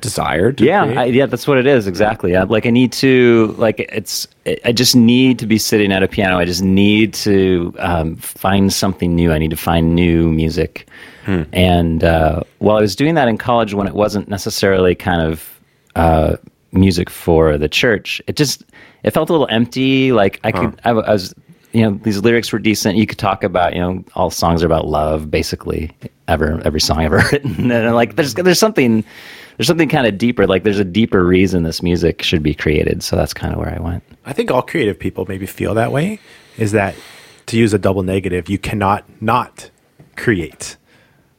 [0.00, 0.52] desire.
[0.52, 0.84] To yeah?
[0.84, 2.36] I, yeah that's what it is exactly.
[2.36, 4.26] I, like i need to like it's
[4.64, 6.38] i just need to be sitting at a piano.
[6.38, 9.32] I just need to um, find something new.
[9.32, 10.88] I need to find new music.
[11.52, 15.60] And uh, while i was doing that in college when it wasn't necessarily kind of
[15.96, 16.36] uh,
[16.70, 18.64] music for the church it just
[19.02, 20.12] it felt a little empty.
[20.12, 21.34] Like i could I was
[21.76, 22.96] you know these lyrics were decent.
[22.96, 25.90] You could talk about you know all songs are about love basically
[26.26, 27.70] ever every song ever written.
[27.70, 29.04] And like there's there's something
[29.56, 33.02] there's something kind of deeper like there's a deeper reason this music should be created
[33.02, 35.92] so that's kind of where i went I think all creative people maybe feel that
[35.92, 36.18] way.
[36.58, 36.96] Is that
[37.46, 39.70] to use a double negative, you cannot not
[40.16, 40.76] create,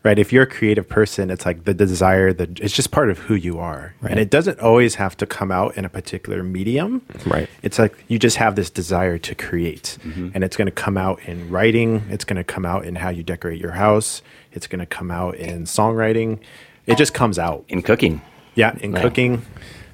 [0.04, 0.18] right?
[0.18, 3.36] If you're a creative person, it's like the desire, the it's just part of who
[3.36, 4.12] you are, right.
[4.12, 7.50] and it doesn't always have to come out in a particular medium, Right.
[7.62, 10.30] It's like you just have this desire to create, mm-hmm.
[10.34, 12.04] and it's going to come out in writing.
[12.10, 14.22] It's going to come out in how you decorate your house.
[14.54, 16.40] It's going to come out in songwriting.
[16.88, 17.66] It just comes out.
[17.68, 18.22] in cooking
[18.56, 19.02] Yeah, in Right.
[19.04, 19.44] cooking.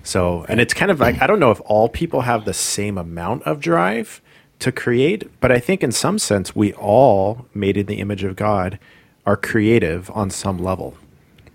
[0.03, 2.97] So, and it's kind of like I don't know if all people have the same
[2.97, 4.21] amount of drive
[4.59, 8.35] to create, but I think in some sense we all made in the image of
[8.35, 8.79] God
[9.25, 10.95] are creative on some level.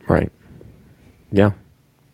[0.08, 0.30] Right.
[1.30, 1.52] Yeah.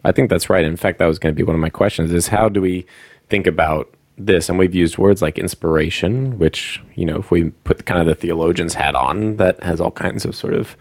[0.05, 0.65] I think that's right.
[0.65, 2.85] In fact, that was going to be one of my questions is how do we
[3.29, 4.49] think about this?
[4.49, 8.15] And we've used words like inspiration, which, you know, if we put kind of the
[8.15, 10.77] theologian's hat on, that has all kinds of sort of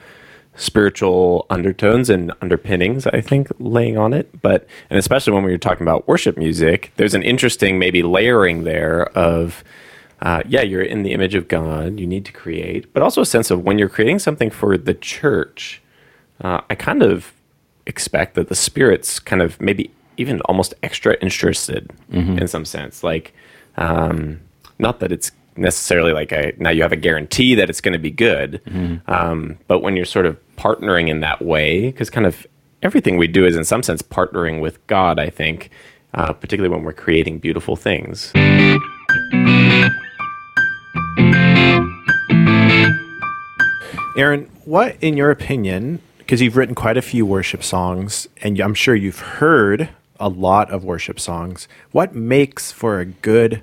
[0.56, 4.42] spiritual undertones and underpinnings, I think, laying on it.
[4.42, 8.63] But, and especially when we were talking about worship music, there's an interesting maybe layering
[8.63, 9.63] there of,
[10.22, 13.26] uh, yeah, you're in the image of God, you need to create, but also a
[13.26, 15.82] sense of when you're creating something for the church,
[16.42, 17.34] uh, I kind of
[17.86, 21.92] expect that the spirit's kind of maybe even almost extra interested
[22.38, 23.04] in some sense.
[23.04, 23.34] Like,
[23.78, 24.39] um,
[24.78, 28.00] not that it's necessarily like a now you have a guarantee that it's going to
[28.00, 28.62] be good,
[29.08, 32.46] um, but when you're sort of partnering in that way, because kind of
[32.82, 35.20] everything we do is in some sense partnering with God.
[35.20, 35.70] I think,
[36.13, 38.32] uh, particularly when we're creating beautiful things.
[44.16, 48.76] Aaron, what, in your opinion, because you've written quite a few worship songs, and I'm
[48.76, 49.89] sure you've heard
[50.20, 53.62] a lot of worship songs, what makes for a good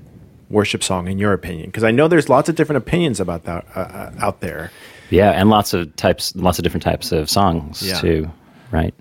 [0.50, 1.66] worship song, in your opinion?
[1.66, 4.70] Because I know there's lots of different opinions about that uh, uh, out there.
[5.10, 8.00] Yeah, and lots of types, lots of different types of songs Yeah.
[8.00, 8.30] too,
[8.70, 8.94] right?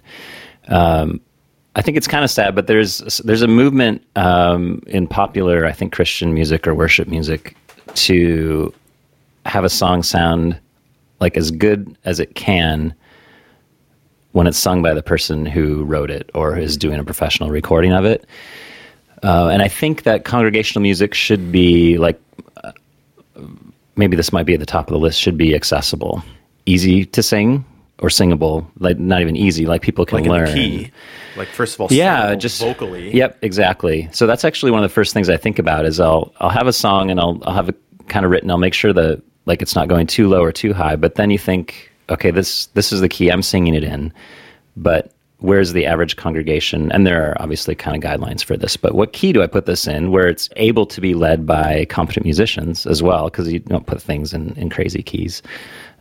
[0.68, 1.20] Um,
[1.76, 5.72] I think it's kind of sad, but there's there's a movement um, in popular, I
[5.72, 7.56] think, Christian music or worship music
[7.96, 8.74] to
[9.46, 10.60] have a song sound
[11.20, 12.94] like as good as it can
[14.32, 17.94] when it's sung by the person who wrote it or is doing a professional recording
[17.94, 18.26] of it.
[19.24, 22.20] Uh, and I think that congregational music should be like
[23.96, 26.24] maybe this might be at the top of the list should be accessible
[26.66, 27.66] easy to sing
[28.00, 30.92] or singable like not even easy like people can Like in learn key.
[31.36, 33.14] Like, first of all, yeah just vocally.
[33.14, 36.34] yep exactly so that's actually one of the first things i think about is i'll
[36.40, 37.76] i'll have a song and i'll i'll have it
[38.08, 40.74] kind of written i'll make sure that like it's not going too low or too
[40.74, 44.14] high but then you think okay this this is the key i'm singing it in
[44.78, 48.94] but where's the average congregation and there are obviously kind of guidelines for this but
[48.94, 52.26] what key do i put this in where it's able to be led by competent
[52.26, 55.42] musicians as well because you don't put things in, in crazy keys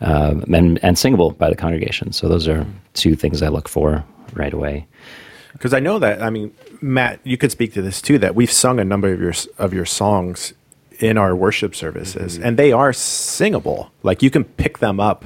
[0.00, 4.04] um, and, and singable by the congregation so those are two things i look for
[4.34, 4.86] right away
[5.52, 8.18] Because I know that I mean, Matt, you could speak to this too.
[8.18, 10.52] That we've sung a number of your of your songs
[11.00, 13.90] in our worship services, and they are singable.
[14.02, 15.24] Like you can pick them up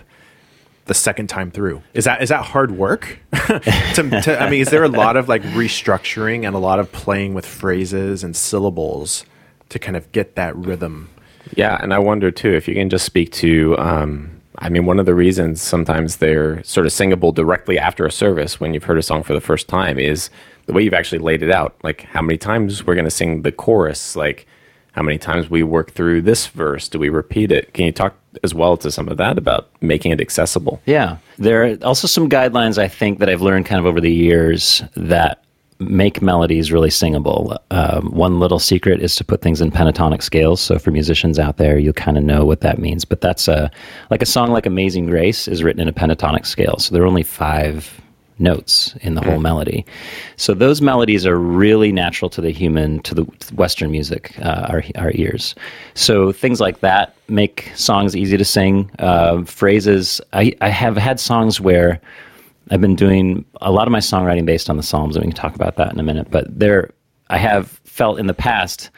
[0.87, 1.83] the second time through.
[1.95, 3.19] Is that is that hard work?
[3.33, 6.91] to, to, I mean, is there a lot of like restructuring and a lot of
[6.93, 9.25] playing with phrases and syllables
[9.69, 11.09] to kind of get that rhythm?
[11.57, 13.77] Yeah, and I wonder too if you can just speak to.
[13.79, 18.13] Um, I mean, one of the reasons sometimes they're sort of singable directly after a
[18.13, 20.31] service when you've heard a song for the first time is
[20.67, 21.77] the way you've actually laid it out.
[21.83, 24.47] Like how many times we're going to sing the chorus, like
[24.93, 26.89] how many times we work through this verse.
[26.89, 27.73] Do we repeat it?
[27.75, 30.81] Can you talk as well to some of that about making it accessible?
[30.87, 31.17] Yeah.
[31.39, 34.83] There are also some guidelines I think that I've learned kind of over the years
[34.95, 35.43] that
[35.79, 37.59] make melodies really singable.
[37.71, 40.61] Um, one little secret is to put things in pentatonic scales.
[40.61, 43.05] So for musicians out there, you kind of know what that means.
[43.05, 43.71] But that's a
[44.11, 46.77] like a song like Amazing Grace is written in a pentatonic scale.
[46.79, 48.01] So there are only five
[48.39, 49.85] notes in the whole melody.
[50.37, 54.83] So those melodies are really natural to the human, to the Western music, uh, our
[54.97, 55.55] our ears.
[55.95, 58.91] So things like that make songs easy to sing.
[58.99, 60.21] Uh, phrases.
[60.33, 62.01] I I have had songs where.
[62.71, 65.37] I've been doing a lot of my songwriting based on the Psalms, and we can
[65.37, 66.31] talk about that in a minute.
[66.31, 66.91] But there,
[67.29, 68.89] I have felt in the past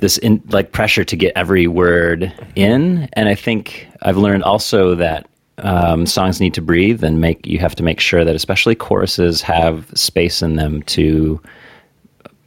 [0.00, 4.96] this in, like pressure to get every word in, and I think I've learned also
[4.96, 5.28] that
[5.60, 9.42] um, songs need to breathe, and make you have to make sure that especially choruses
[9.42, 11.40] have space in them to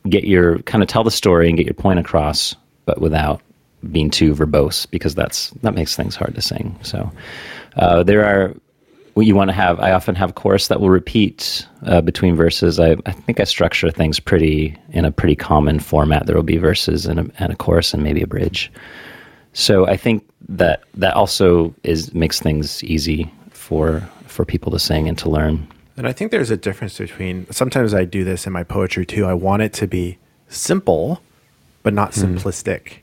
[0.09, 3.41] get your kind of tell the story and get your point across, but without
[3.91, 6.77] being too verbose, because that's that makes things hard to sing.
[6.81, 7.11] So
[7.77, 8.53] uh, there are
[9.13, 9.79] what you want to have.
[9.79, 12.79] I often have a chorus that will repeat uh, between verses.
[12.79, 16.25] I, I think I structure things pretty in a pretty common format.
[16.25, 18.71] There will be verses and a, and a chorus and maybe a bridge.
[19.53, 25.07] So I think that that also is makes things easy for for people to sing
[25.07, 25.67] and to learn.
[25.95, 29.25] And I think there's a difference between sometimes I do this in my poetry too.
[29.25, 31.21] I want it to be simple,
[31.83, 32.21] but not hmm.
[32.21, 32.97] simplistic.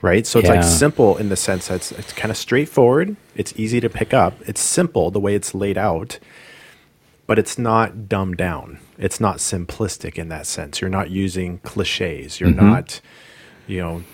[0.00, 0.26] Right?
[0.26, 3.80] So it's like simple in the sense that it's, it's kind of straightforward, it's easy
[3.80, 6.18] to pick up, it's simple the way it's laid out,
[7.26, 8.80] but it's not dumbed down.
[8.98, 10.82] It's not simplistic in that sense.
[10.82, 12.38] You're not using cliches.
[12.38, 12.66] You're mm-hmm.
[12.66, 13.00] not,
[13.66, 14.04] you know,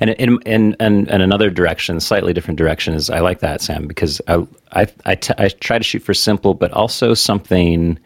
[0.00, 3.86] And in, in, in, in another direction, slightly different direction, is I like that, Sam,
[3.86, 7.98] because I, I, I, t- I try to shoot for simple, but also something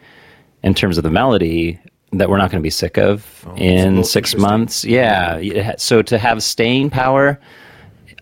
[0.63, 1.79] in terms of the melody
[2.13, 4.85] that we're not going to be sick of a in six months.
[4.85, 5.75] Yeah.
[5.77, 7.39] So to have staying power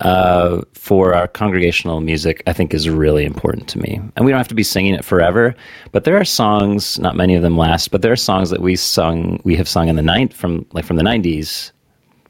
[0.01, 4.01] uh, for our congregational music, I think is really important to me.
[4.15, 5.55] And we don't have to be singing it forever,
[5.91, 8.75] but there are songs, not many of them last, but there are songs that we
[8.75, 11.71] sung, we have sung in the ninth from like from the '90s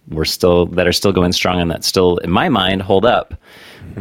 [0.09, 3.33] we're still that are still going strong and that still in my mind hold up.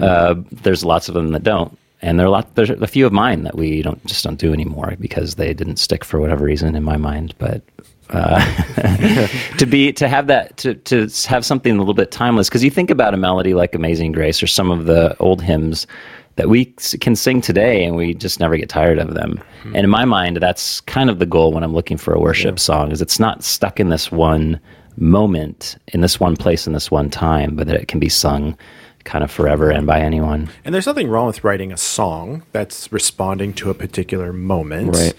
[0.01, 1.77] Uh, there's lots of them that don't.
[2.01, 4.38] And there are a lot there's a few of mine that we don't just don't
[4.38, 7.35] do anymore because they didn't stick for whatever reason in my mind.
[7.38, 7.62] But
[8.11, 8.45] uh,
[9.59, 12.71] to be to have that to to have something a little bit timeless because you
[12.71, 15.87] think about a melody like amazing grace or some of the old hymns
[16.37, 16.65] that we
[17.01, 19.38] can sing today and we just never get tired of them.
[19.67, 22.59] And in my mind that's kind of the goal when i'm looking for a worship
[22.59, 24.59] song is it's not stuck in this one
[24.96, 28.57] moment in this one place in this one time but that it can be sung
[29.05, 32.92] kind of forever and by anyone And there's nothing wrong with writing a song that's
[32.92, 34.94] responding to a particular moment.
[34.94, 35.14] Right.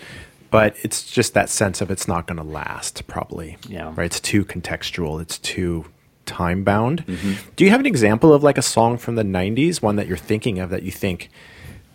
[0.52, 3.58] But it's just that sense of it's not going to last, probably.
[3.68, 3.92] Yeah.
[3.96, 4.06] Right.
[4.06, 5.20] It's too contextual.
[5.20, 5.86] It's too
[6.26, 7.06] time bound.
[7.08, 7.34] Mm-hmm.
[7.56, 10.16] Do you have an example of like a song from the 90s, one that you're
[10.16, 11.30] thinking of that you think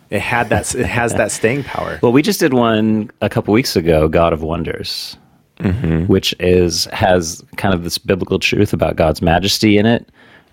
[0.09, 1.99] it had that, it has that staying power?
[2.03, 5.17] Well, we just did one a couple weeks ago, God of Wonders,
[6.07, 10.09] which is has kind of this biblical truth about God's majesty in it.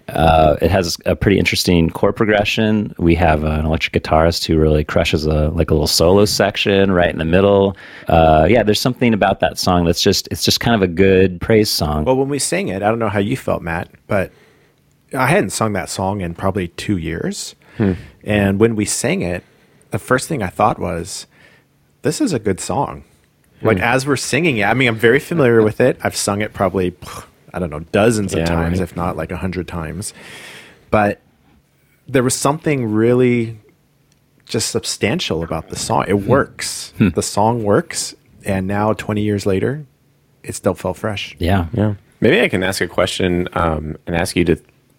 [0.08, 2.94] Uh, it has a pretty interesting chord progression.
[2.96, 7.10] We have an electric guitarist who really crushes a like a little solo section right
[7.10, 7.76] in the middle.
[8.06, 11.40] Uh, yeah, there's something about that song that's just it's just kind of a good
[11.40, 12.04] praise song.
[12.04, 14.30] Well, when we sang it, I don't know how you felt, Matt, but
[15.12, 17.54] I hadn't sung that song in probably two years.
[18.24, 19.44] And when we sang it,
[19.90, 21.26] the first thing I thought was,
[22.02, 23.04] this is a good song.
[23.62, 25.98] Like as we're singing it, I mean, I'm very familiar with it.
[26.02, 26.94] I've sung it probably,
[27.54, 28.84] I don't know, dozens of Yeah, times, right.
[28.84, 30.12] if not like a hundred times.
[30.90, 31.20] But
[32.06, 33.58] there was something really
[34.44, 36.04] just substantial about the song.
[36.06, 36.92] It works.
[36.98, 38.14] The song works.
[38.44, 39.84] And now, 20 years later,
[40.44, 41.34] it still felt fresh.
[41.40, 41.94] yeah, Yeah.
[42.20, 44.56] Maybe I can ask a question um, and ask you to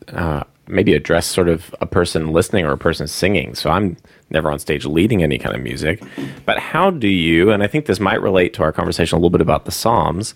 [0.09, 3.55] uh, maybe address sort of a person listening or a person singing.
[3.55, 3.97] So I'm
[4.29, 6.03] never on stage leading any kind of music,
[6.45, 9.29] but how do you, and I think this might relate to our conversation a little
[9.29, 10.35] bit about the Psalms,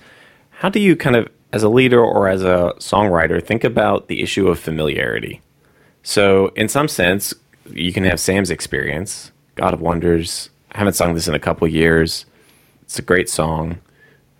[0.52, 4.22] how do you kind of, as a leader or as a songwriter, think about the
[4.22, 5.42] issue of familiarity?
[6.04, 7.34] So, in some sense,
[7.70, 10.50] you can have Sam's experience, God of Wonders.
[10.72, 12.26] I haven't sung this in a couple years.
[12.84, 13.80] It's a great song.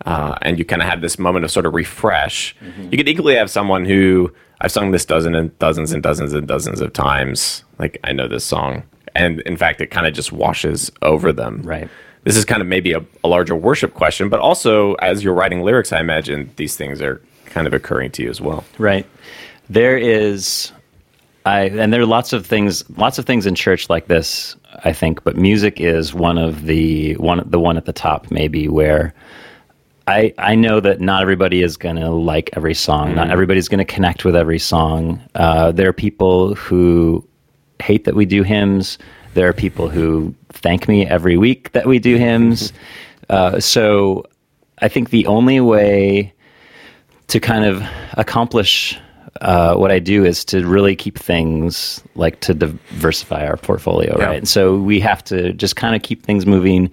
[0.04, 2.56] Uh, and you kind of have this moment of sort of refresh.
[2.90, 6.46] You could equally have someone who I've sung this dozen and dozens and dozens and
[6.46, 7.64] dozens of times.
[7.78, 8.82] Like, I know this song.
[9.14, 11.62] And in fact, it kind of just washes over them.
[11.62, 11.88] Right.
[12.24, 15.62] This is kind of maybe a, a larger worship question, but also as you're writing
[15.62, 18.64] lyrics, I imagine these things are kind of occurring to you as well.
[18.78, 19.06] Right.
[19.68, 20.72] There is
[21.44, 24.92] I and there are lots of things lots of things in church like this, I
[24.92, 29.12] think, but music is one of the one the one at the top maybe where
[30.06, 33.14] I I know that not everybody is going to like every song.
[33.14, 35.20] Not everybody's going to connect with every song.
[35.34, 37.26] Uh, there are people who
[37.80, 38.98] hate that we do hymns.
[39.34, 42.72] There are people who thank me every week that we do hymns.
[43.30, 44.26] Uh, so
[44.82, 46.34] I think the only way
[47.28, 47.82] to kind of
[48.14, 48.98] accomplish
[49.42, 54.24] uh, what I do is to really keep things like to diversify our portfolio, Yeah.
[54.26, 54.38] right?
[54.38, 56.90] And so we have to just kind of keep things moving.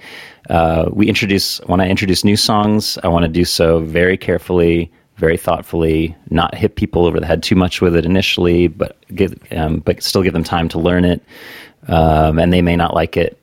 [0.49, 4.91] Uh, we introduce when I introduce new songs, I want to do so very carefully,
[5.17, 9.33] very thoughtfully, not hit people over the head too much with it initially, but give,
[9.51, 11.21] um, but still give them time to learn it.
[11.87, 13.37] Um, and they may not like it,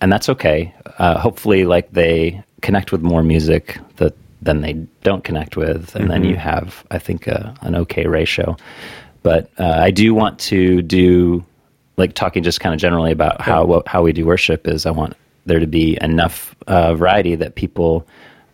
[0.00, 0.72] and that's okay.
[0.98, 4.14] Uh, hopefully, like they connect with more music that
[4.44, 8.56] than they don't connect with, and then you have, I think, a, an okay ratio.
[9.22, 11.44] But uh, I do want to do,
[11.96, 14.86] like talking just kind of generally about how what, how we do worship is.
[14.86, 15.16] I want
[15.46, 18.06] there to be enough uh, variety that people,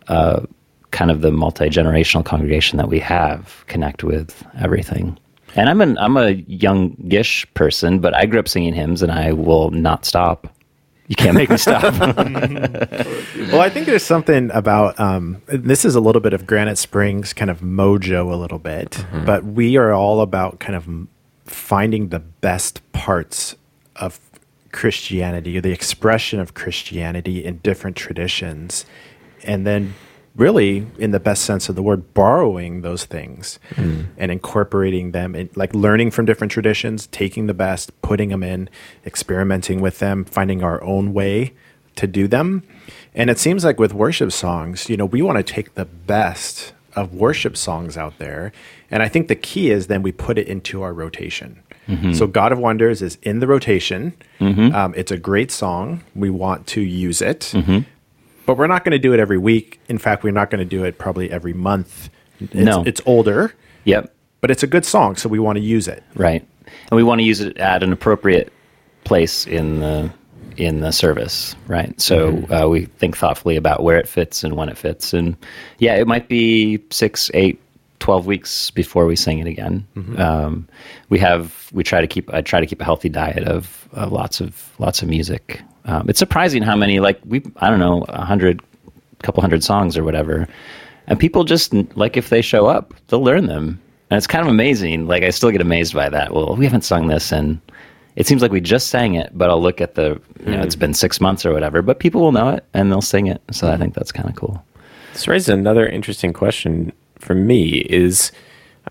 [0.07, 0.45] uh,
[0.91, 5.17] kind of the multi generational congregation that we have, connect with everything.
[5.55, 9.33] And I'm an I'm a youngish person, but I grew up singing hymns, and I
[9.33, 10.47] will not stop.
[11.11, 11.83] You can't make me stop.
[13.51, 17.33] Well, I think there's something about um, this is a little bit of Granite Springs
[17.33, 20.87] kind of mojo, a little bit, but we are all about kind of
[21.51, 23.57] finding the best parts
[23.97, 24.21] of
[24.71, 28.85] Christianity or the expression of Christianity in different traditions,
[29.43, 29.95] and then
[30.41, 34.07] really, in the best sense of the word, borrowing those things mm.
[34.17, 38.67] and incorporating them, in, like learning from different traditions, taking the best, putting them in,
[39.05, 41.53] experimenting with them, finding our own way
[41.95, 42.63] to do them.
[43.13, 46.73] And it seems like with worship songs, you know, we want to take the best
[46.95, 48.51] of worship songs out there.
[48.89, 51.61] And I think the key is then we put it into our rotation.
[51.87, 52.13] Mm-hmm.
[52.13, 54.13] So God of Wonders is in the rotation.
[54.39, 54.75] Mm-hmm.
[54.75, 56.03] Um, it's a great song.
[56.15, 57.79] We want to use it, mm-hmm.
[58.45, 59.79] But we're not going to do it every week.
[59.87, 62.09] In fact, we're not going to do it probably every month.
[62.39, 62.83] It's, No.
[62.85, 63.53] it's older,
[63.85, 64.13] yep.
[64.41, 66.03] but it's a good song, so we want to use it.
[66.15, 66.45] Right.
[66.89, 68.51] And we want to use it at an appropriate
[69.03, 70.11] place in the
[70.57, 71.99] in the service, right?
[71.99, 75.13] So uh, we think thoughtfully about where it fits and when it fits.
[75.13, 75.35] And
[75.79, 77.59] yeah, it might be six, eight,
[77.99, 79.87] 12 weeks before we sing it again.
[80.17, 80.67] Um,
[81.09, 84.11] we have we try to keep I try to keep a healthy diet of, of
[84.11, 85.61] lots of lots of music.
[85.85, 88.61] Um, it's surprising how many like we I don't know a hundred,
[89.23, 90.47] couple hundred songs or whatever,
[91.07, 94.51] and people just like if they show up, they'll learn them, and it's kind of
[94.51, 95.07] amazing.
[95.07, 96.33] Like I still get amazed by that.
[96.33, 97.59] Well, we haven't sung this and.
[98.17, 100.75] It seems like we just sang it, but I'll look at the, you know, it's
[100.75, 103.41] been six months or whatever, but people will know it and they'll sing it.
[103.51, 104.61] So I think that's kind of cool.
[105.13, 108.33] This raises another interesting question for me is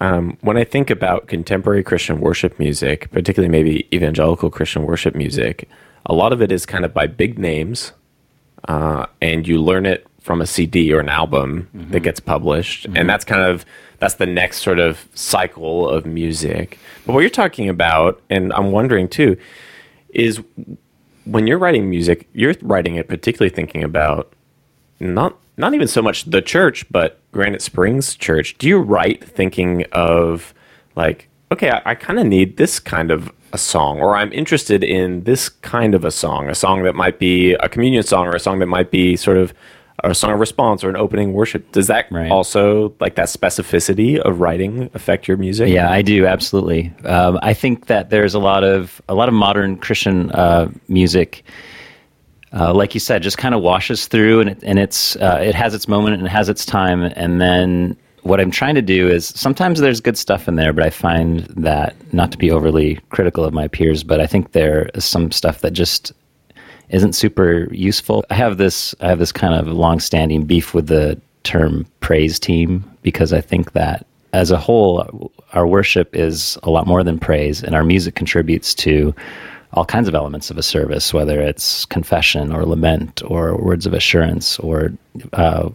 [0.00, 5.68] um, when I think about contemporary Christian worship music, particularly maybe evangelical Christian worship music,
[6.10, 7.92] a lot of it is kind of by big names,
[8.66, 13.08] uh, and you learn it from a CD or an album that gets published, and
[13.08, 13.64] that's kind of
[14.00, 16.80] that's the next sort of cycle of music.
[17.06, 19.38] But what you're talking about, and I'm wondering too,
[20.08, 20.42] is
[21.26, 24.32] when you're writing music, you're writing it particularly thinking about
[24.98, 28.58] not not even so much the church, but Granite Springs Church.
[28.58, 30.54] Do you write thinking of
[30.96, 34.82] like, okay, I, I kind of need this kind of a song, or I'm interested
[34.84, 38.34] in this kind of a song, a song that might be a communion song, or
[38.34, 39.52] a song that might be sort of
[40.02, 41.70] a song of response or an opening worship.
[41.72, 42.30] Does that Right.
[42.30, 45.68] also like that specificity of writing affect your music?
[45.68, 46.90] Yeah, I do absolutely.
[47.04, 51.44] Um, I think that there's a lot of a lot of modern Christian uh, music,
[52.52, 55.54] uh, like you said, just kind of washes through, and it, and it's uh, it
[55.54, 59.08] has its moment and it has its time, and then what I'm trying to do
[59.08, 62.98] is sometimes there's good stuff in there, but I find that not to be overly
[63.10, 66.12] critical of my peers, but I think there is some stuff that just
[66.90, 68.24] isn't super useful.
[68.30, 72.84] I have this I have this kind of long-standing beef with the term praise team
[73.02, 77.62] because I think that as a whole our worship is a lot more than praise
[77.62, 79.14] and our music contributes to
[79.72, 83.94] all kinds of elements of a service whether it's confession or lament or words of
[83.94, 84.92] assurance or
[85.32, 85.70] uh,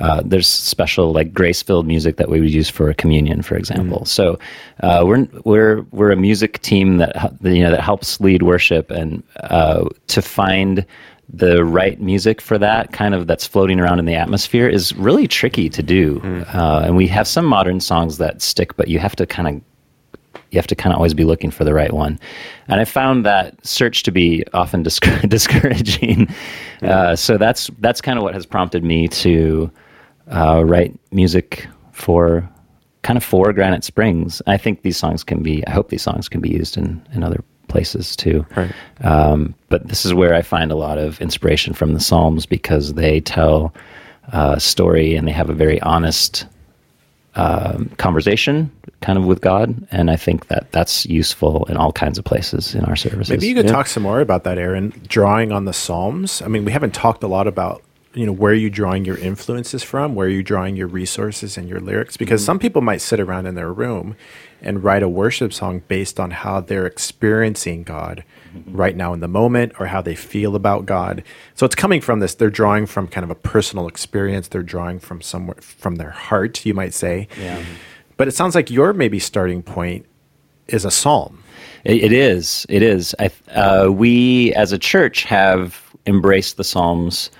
[0.00, 4.04] uh, there's special like grace-filled music that we would use for a communion, for example.
[4.06, 4.38] So
[4.82, 9.22] uh, we're we're we're a music team that you know that helps lead worship and
[9.40, 10.86] uh, to find
[11.32, 15.28] the right music for that kind of that's floating around in the atmosphere is really
[15.28, 16.20] tricky to do.
[16.52, 19.62] Uh, and we have some modern songs that stick, but you have to kind of
[20.50, 22.18] you have to kind of always be looking for the right one.
[22.68, 26.28] And I found that search to be often discour- discouraging.
[26.82, 29.70] Uh, so that's that's kind of what has prompted me to
[30.30, 32.48] uh, write music for
[33.02, 34.42] kind of for Granite Springs.
[34.46, 35.66] I think these songs can be.
[35.66, 38.44] I hope these songs can be used in in other places too.
[38.56, 38.72] Right.
[39.02, 42.94] Um, but this is where I find a lot of inspiration from the Psalms because
[42.94, 43.72] they tell
[44.32, 46.46] uh, a story and they have a very honest
[47.36, 48.70] um, conversation
[49.00, 49.86] kind of with God.
[49.92, 53.30] And I think that that's useful in all kinds of places in our services.
[53.30, 54.92] Maybe you could talk some more about that, Aaron.
[55.06, 56.42] Drawing on the Psalms.
[56.42, 57.82] I mean, we haven't talked a lot about
[58.14, 60.14] you know where are you drawing your influences from?
[60.14, 62.16] Where are you drawing your resources and your lyrics?
[62.16, 64.16] Because some people might sit around in their room
[64.60, 68.24] and write a worship song based on how they're experiencing god
[68.66, 71.22] right now in the moment or how they feel about god.
[71.54, 74.48] So it's coming from this they're drawing from kind of a personal experience.
[74.48, 77.28] They're drawing from somewhere from their heart you might say.
[77.40, 77.62] Yeah.
[78.16, 80.04] but it sounds like your maybe starting point
[80.66, 81.42] is a psalm.
[81.84, 82.66] It, it is.
[82.68, 83.14] It is.
[83.18, 87.30] I, uh, we, as a church, have embraced the Psalms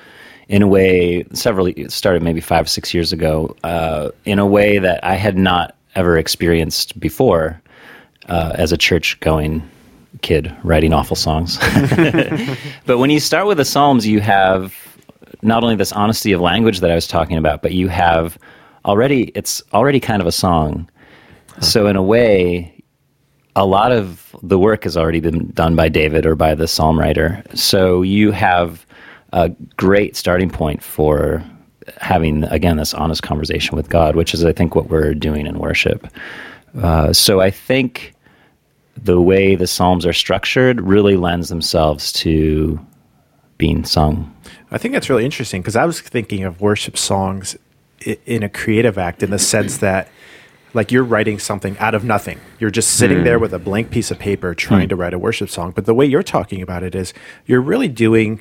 [0.51, 1.25] in a way.
[1.33, 3.57] Several started maybe five, or six years ago.
[3.65, 7.61] Uh, in a way that I had not ever experienced before,
[8.29, 9.63] uh, as a church-going
[10.23, 11.59] kid writing awful songs.
[12.87, 14.77] but when you start with the Psalms, you have
[15.43, 18.37] not only this honesty of language that I was talking about, but you have
[18.85, 19.33] already.
[19.35, 20.89] It's already kind of a song.
[21.61, 22.75] So in a way,
[23.57, 26.99] a lot of the work has already been done by David or by the psalm
[26.99, 27.43] writer.
[27.55, 28.87] So you have
[29.33, 31.45] a great starting point for
[31.99, 35.59] having, again, this honest conversation with God, which is, I think, what we're doing in
[35.59, 36.07] worship.
[36.81, 38.15] Uh, so I think
[38.97, 42.79] the way the psalms are structured really lends themselves to
[43.57, 44.35] being sung.
[44.71, 47.57] I think that's really interesting because I was thinking of worship songs
[48.27, 50.09] in a creative act in the sense that,
[50.75, 52.41] like, you're writing something out of nothing.
[52.59, 55.51] You're just sitting there with a blank piece of paper trying to write a worship
[55.51, 55.73] song.
[55.73, 57.13] But the way you're talking about it is
[57.47, 58.41] you're really doing,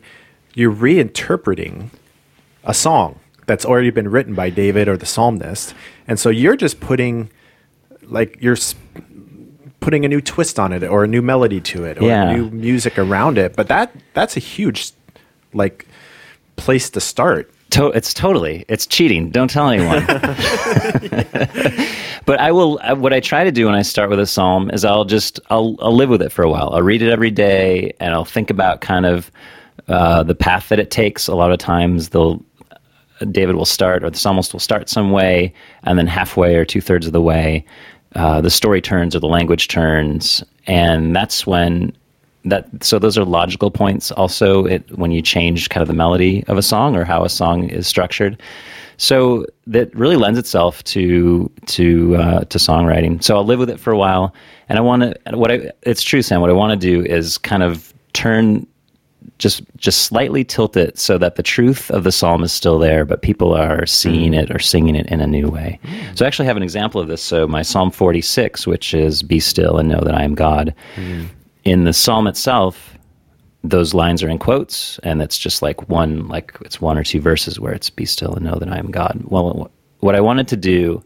[0.59, 1.89] you're reinterpreting
[2.65, 5.73] a song that's already been written by David or the psalmist.
[6.07, 7.29] And so you're just putting,
[8.03, 8.57] like, you're
[9.79, 12.35] putting a new twist on it or a new melody to it or Yeah.
[12.35, 13.55] new music around it.
[13.55, 14.91] But that that's a huge,
[15.53, 15.87] like,
[16.57, 17.49] place to start.
[17.71, 19.29] To- it's totally it's cheating.
[19.29, 20.05] Don't tell anyone.
[22.25, 22.79] but I will.
[22.97, 25.75] What I try to do when I start with a psalm is I'll just I'll
[25.79, 26.69] I'll live with it for a while.
[26.73, 29.31] I'll read it every day and I'll think about kind of
[29.89, 31.27] uh, the path that it takes.
[31.27, 32.43] A lot of times they'll
[33.31, 36.79] David will start or the psalmist will start some way and then halfway or two
[36.79, 37.65] thirds of the way
[38.15, 40.43] uh, the story turns or the language turns.
[40.67, 41.93] And that's when
[42.45, 44.11] that so those are logical points.
[44.11, 47.29] Also it, when you change kind of the melody of a song or how a
[47.29, 48.41] song is structured.
[48.97, 53.23] So that really lends itself to to uh, to songwriting.
[53.23, 54.33] So i'll live with it for a while.
[54.69, 57.37] And i want to what i it's true sam what i want to do is
[57.37, 58.65] kind of turn
[59.37, 63.05] just just slightly tilt it so that the truth of the psalm is still there,
[63.05, 65.79] but people are seeing it or singing it in a new way.
[66.15, 67.21] So I actually have an example of this.
[67.21, 71.25] So my Psalm 46, which is "Be still and know that I am God," hmm.
[71.63, 72.97] in the psalm itself,
[73.63, 77.21] those lines are in quotes, and it's just like one like it's one or two
[77.21, 80.47] verses where it's "Be still and know that I am God." Well, what I wanted
[80.49, 81.03] to do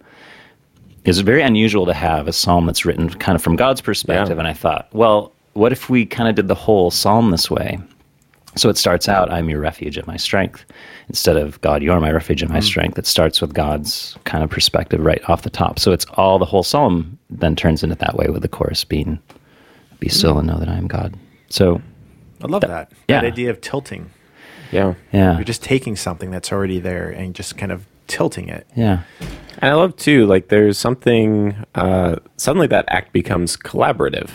[1.05, 4.37] is very unusual to have a psalm that's written kind of from God's perspective.
[4.37, 4.39] Yeah.
[4.39, 7.79] And I thought, well, what if we kind of did the whole psalm this way?
[8.55, 10.63] So it starts out, I'm your refuge and my strength,
[11.09, 12.97] instead of God, you are my refuge and my strength.
[12.99, 15.79] It starts with God's kind of perspective right off the top.
[15.79, 19.19] So it's all the whole psalm then turns into that way with the chorus being,
[19.99, 21.15] Be still and know that I am God.
[21.49, 21.81] So,
[22.43, 22.91] I love that.
[23.07, 23.21] yeah.
[23.21, 24.11] That idea of tilting.
[24.71, 24.95] Yeah.
[25.11, 25.35] yeah.
[25.35, 28.67] You're just taking something that's already there and just kind of tilting it.
[28.75, 29.01] yeah.
[29.59, 34.29] And I love too, like there's something uh, suddenly that act becomes collaborative,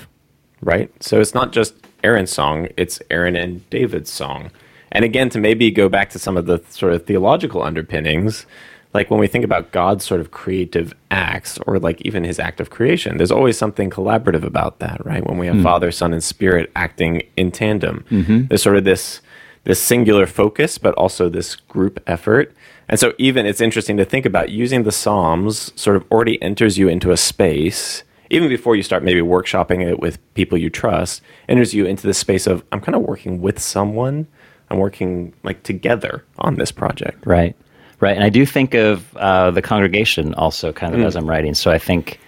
[0.62, 0.91] right?
[1.03, 4.51] So it's not just Aaron's song; it's Aaron and David's song.
[4.90, 8.46] And again, to maybe go back to some of the sort of theological underpinnings,
[8.94, 12.61] like when we think about God's sort of creative acts, or like even His act
[12.61, 15.26] of creation, there's always something collaborative about that, right?
[15.26, 15.62] When we have hmm.
[15.62, 18.46] Father, Son, and Spirit acting in tandem, mm-hmm.
[18.46, 19.20] there's sort of this
[19.64, 22.55] this singular focus, but also this group effort.
[22.88, 26.78] And so, even it's interesting to think about using the Psalms sort of already enters
[26.78, 31.22] you into a space, even before you start maybe workshopping it with people you trust,
[31.49, 34.26] enters you into the space of, I'm kind of working with someone,
[34.70, 37.26] I'm working like together on this project.
[37.26, 37.57] Right,
[38.01, 38.14] right.
[38.14, 41.55] And I do think of uh, the congregation also kind of as I'm writing.
[41.55, 42.20] So I think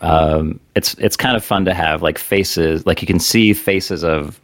[0.00, 4.02] um, it's it's kind of fun to have like faces, like you can see faces
[4.02, 4.40] of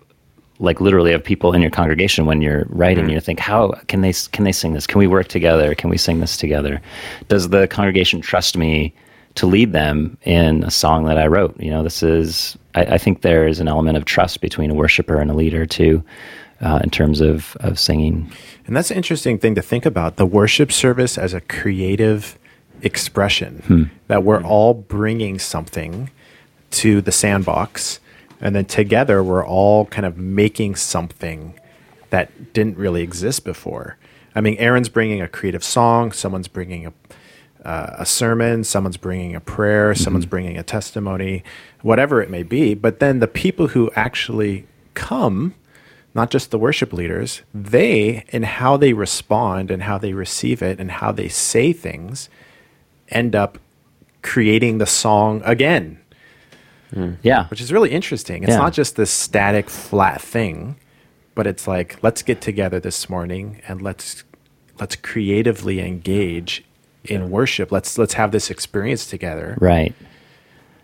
[0.58, 3.08] like literally of people in your congregation when you're writing.
[3.08, 4.86] You think, how can they can they sing this?
[4.86, 5.74] Can we work together?
[5.74, 6.80] Can we sing this together?
[7.28, 8.92] Does the congregation trust me?
[9.36, 12.56] To lead them in a song that I wrote, you know, this is.
[12.74, 15.66] I, I think there is an element of trust between a worshiper and a leader
[15.66, 16.02] too,
[16.60, 18.30] uh, in terms of of singing.
[18.66, 22.38] And that's an interesting thing to think about the worship service as a creative
[22.82, 23.62] expression
[24.08, 26.10] that we're all bringing something
[26.70, 28.00] to the sandbox.
[28.40, 31.58] And then together, we're all kind of making something
[32.10, 33.96] that didn't really exist before.
[34.34, 36.92] I mean, Aaron's bringing a creative song, someone's bringing a,
[37.66, 41.42] uh, a sermon, someone's bringing a prayer, someone's bringing a testimony,
[41.82, 42.74] whatever it may be.
[42.74, 45.54] But then the people who actually come
[46.14, 50.80] not just the worship leaders, they and how they respond and how they receive it
[50.80, 52.30] and how they say things
[53.10, 53.58] end up
[54.22, 55.98] creating the song again,
[57.22, 57.46] Yeah.
[57.48, 58.42] which is really interesting.
[58.44, 58.58] It's Yeah.
[58.58, 60.76] not just this static, flat thing,
[61.34, 64.24] but it's like let's get together this morning and let's
[64.80, 66.64] let's creatively engage
[67.10, 67.72] in worship.
[67.72, 69.94] Let's let's have this experience together Right.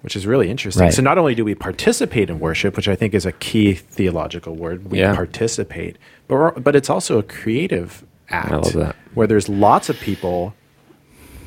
[0.02, 0.84] which is really interesting.
[0.84, 0.92] Right.
[0.94, 4.54] So not only do we participate in worship, which I think is a key theological
[4.56, 5.14] word, we Yeah.
[5.14, 5.96] participate,
[6.28, 8.74] but we're, but it's also a creative act
[9.14, 10.54] where there's lots of people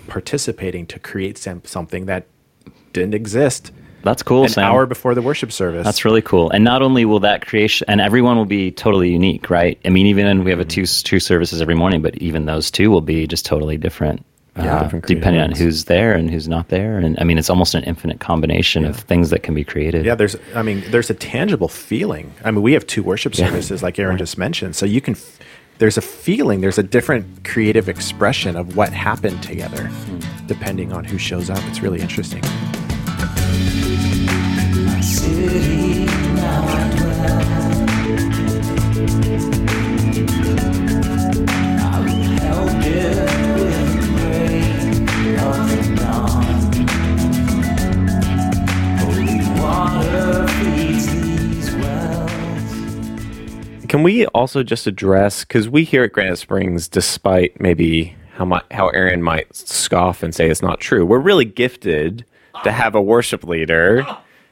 [0.07, 2.27] participating to create some, something that
[2.93, 3.71] didn't exist
[4.03, 4.63] That's cool, an Sam.
[4.71, 5.83] hour before the worship service.
[5.83, 6.49] That's really cool.
[6.51, 9.79] And not only will that creation, and everyone will be totally unique, right?
[9.83, 10.69] I mean, even we have a mm-hmm.
[10.69, 14.23] two two services every morning, but even those two will be just totally different.
[14.57, 14.77] Yeah.
[14.81, 17.83] uh, depending on who's there and who's not there, and I mean, it's almost an
[17.83, 20.05] infinite combination of things that can be created.
[20.05, 20.35] Yeah, there's.
[20.55, 22.33] I mean, there's a tangible feeling.
[22.43, 24.75] I mean, we have two worship services, like Aaron just mentioned.
[24.75, 25.15] So you can.
[25.15, 25.39] f-
[25.77, 26.61] There's a feeling.
[26.61, 29.89] There's a different creative expression of what happened together,
[30.47, 31.59] depending on who shows up.
[31.67, 32.41] It's really interesting.
[54.05, 58.89] We also just address because we here at Granite Springs, despite maybe how much how
[58.89, 62.23] Aaron might scoff and say it's not true, we're really gifted
[62.63, 64.05] to have a worship leader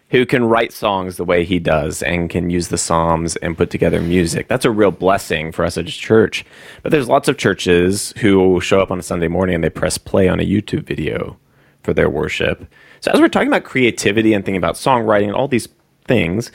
[0.10, 3.70] who can write songs the way he does and can use the psalms and put
[3.70, 4.48] together music.
[4.48, 6.44] That's a real blessing for us as a church.
[6.82, 10.00] But there's lots of churches who show up on a Sunday morning and they press
[10.00, 11.38] play on a YouTube video
[11.84, 12.66] for their worship.
[13.02, 15.68] So as we're talking about creativity and thinking about songwriting and all these
[16.06, 16.52] things,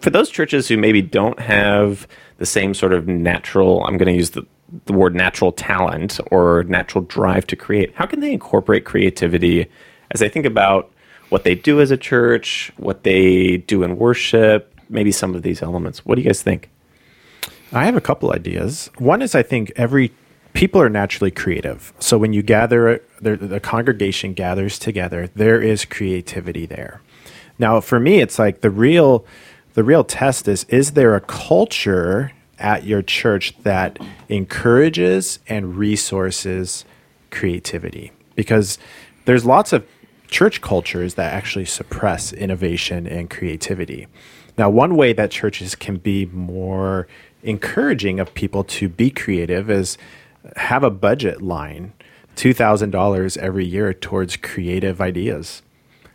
[0.00, 2.06] for those churches who maybe don't have
[2.38, 4.46] the same sort of natural, I'm going to use the,
[4.86, 9.66] the word natural talent or natural drive to create, how can they incorporate creativity
[10.10, 10.90] as they think about
[11.28, 15.62] what they do as a church, what they do in worship, maybe some of these
[15.62, 16.04] elements?
[16.04, 16.70] What do you guys think?
[17.72, 18.90] I have a couple ideas.
[18.98, 20.12] One is I think every
[20.54, 21.92] people are naturally creative.
[22.00, 27.00] So when you gather, the, the congregation gathers together, there is creativity there.
[27.60, 29.26] Now, for me, it's like the real,
[29.74, 33.98] the real test is: is there a culture at your church that
[34.30, 36.86] encourages and resources
[37.30, 38.12] creativity?
[38.34, 38.78] Because
[39.26, 39.86] there's lots of
[40.28, 44.06] church cultures that actually suppress innovation and creativity.
[44.56, 47.08] Now, one way that churches can be more
[47.42, 49.98] encouraging of people to be creative is
[50.56, 51.92] have a budget line,
[52.36, 55.62] $2,000 every year towards creative ideas,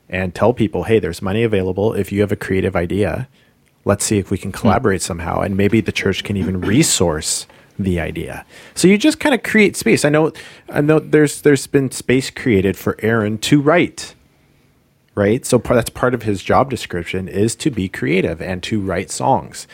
[0.10, 1.94] and tell people, hey, there's money available.
[1.94, 3.28] If you have a creative idea,
[3.84, 4.58] let's see if we can hmm.
[4.58, 5.42] collaborate somehow.
[5.42, 7.48] And maybe the church can even resource
[7.78, 8.46] the idea.
[8.74, 10.06] So you just kind of create space.
[10.06, 10.32] I know,
[10.70, 14.16] I know there's, there's been space created for Aaron to write
[15.16, 15.46] right?
[15.46, 19.66] So that's part of his job description is to be creative and to write songs.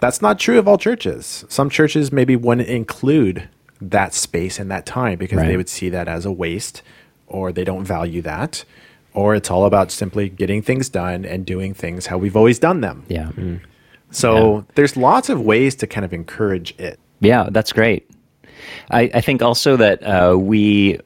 [0.00, 1.44] That's not true of all churches.
[1.48, 3.48] Some churches maybe wouldn't include
[3.80, 6.82] that space and that time because they would see that as a waste
[7.26, 8.64] or they don't value that
[9.14, 12.80] or it's all about simply getting things done and doing things how we've always done
[12.80, 13.04] them.
[13.08, 13.30] Yeah.
[14.10, 16.98] So there's lots of ways to kind of encourage it.
[17.20, 18.08] Yeah, that's great.
[18.90, 20.98] I, I think also that uh, we,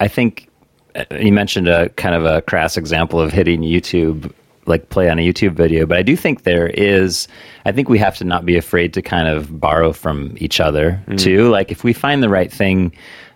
[0.00, 0.48] I think
[0.94, 4.32] uh, you mentioned a kind of a crass example of hitting YouTube,
[4.66, 7.28] like play on a YouTube video, but I do think there is,
[7.66, 11.02] I think we have to not be afraid to kind of borrow from each other
[11.16, 11.50] too.
[11.50, 12.92] Like if we find the right thing,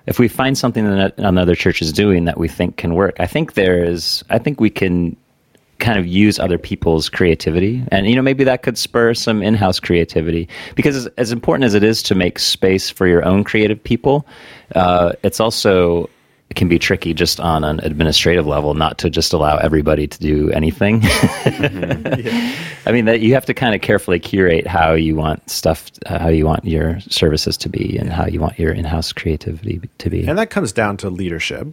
[0.09, 3.27] if we find something that another church is doing that we think can work, I
[3.27, 5.17] think there is, I think we can
[5.79, 7.85] kind of use other people's creativity.
[7.93, 10.49] And you know maybe that could spur some in-house creativity.
[10.75, 14.27] Because as, as important as it is to make space for your own creative people
[14.75, 16.09] uh, it's also
[16.55, 20.51] can be tricky just on an administrative level not to just allow everybody to do
[20.53, 25.91] anything i mean that you have to kind of carefully curate how you want stuff
[26.07, 29.81] uh, how you want your services to be and how you want your in-house creativity
[29.99, 31.67] to be And that comes down to leadership,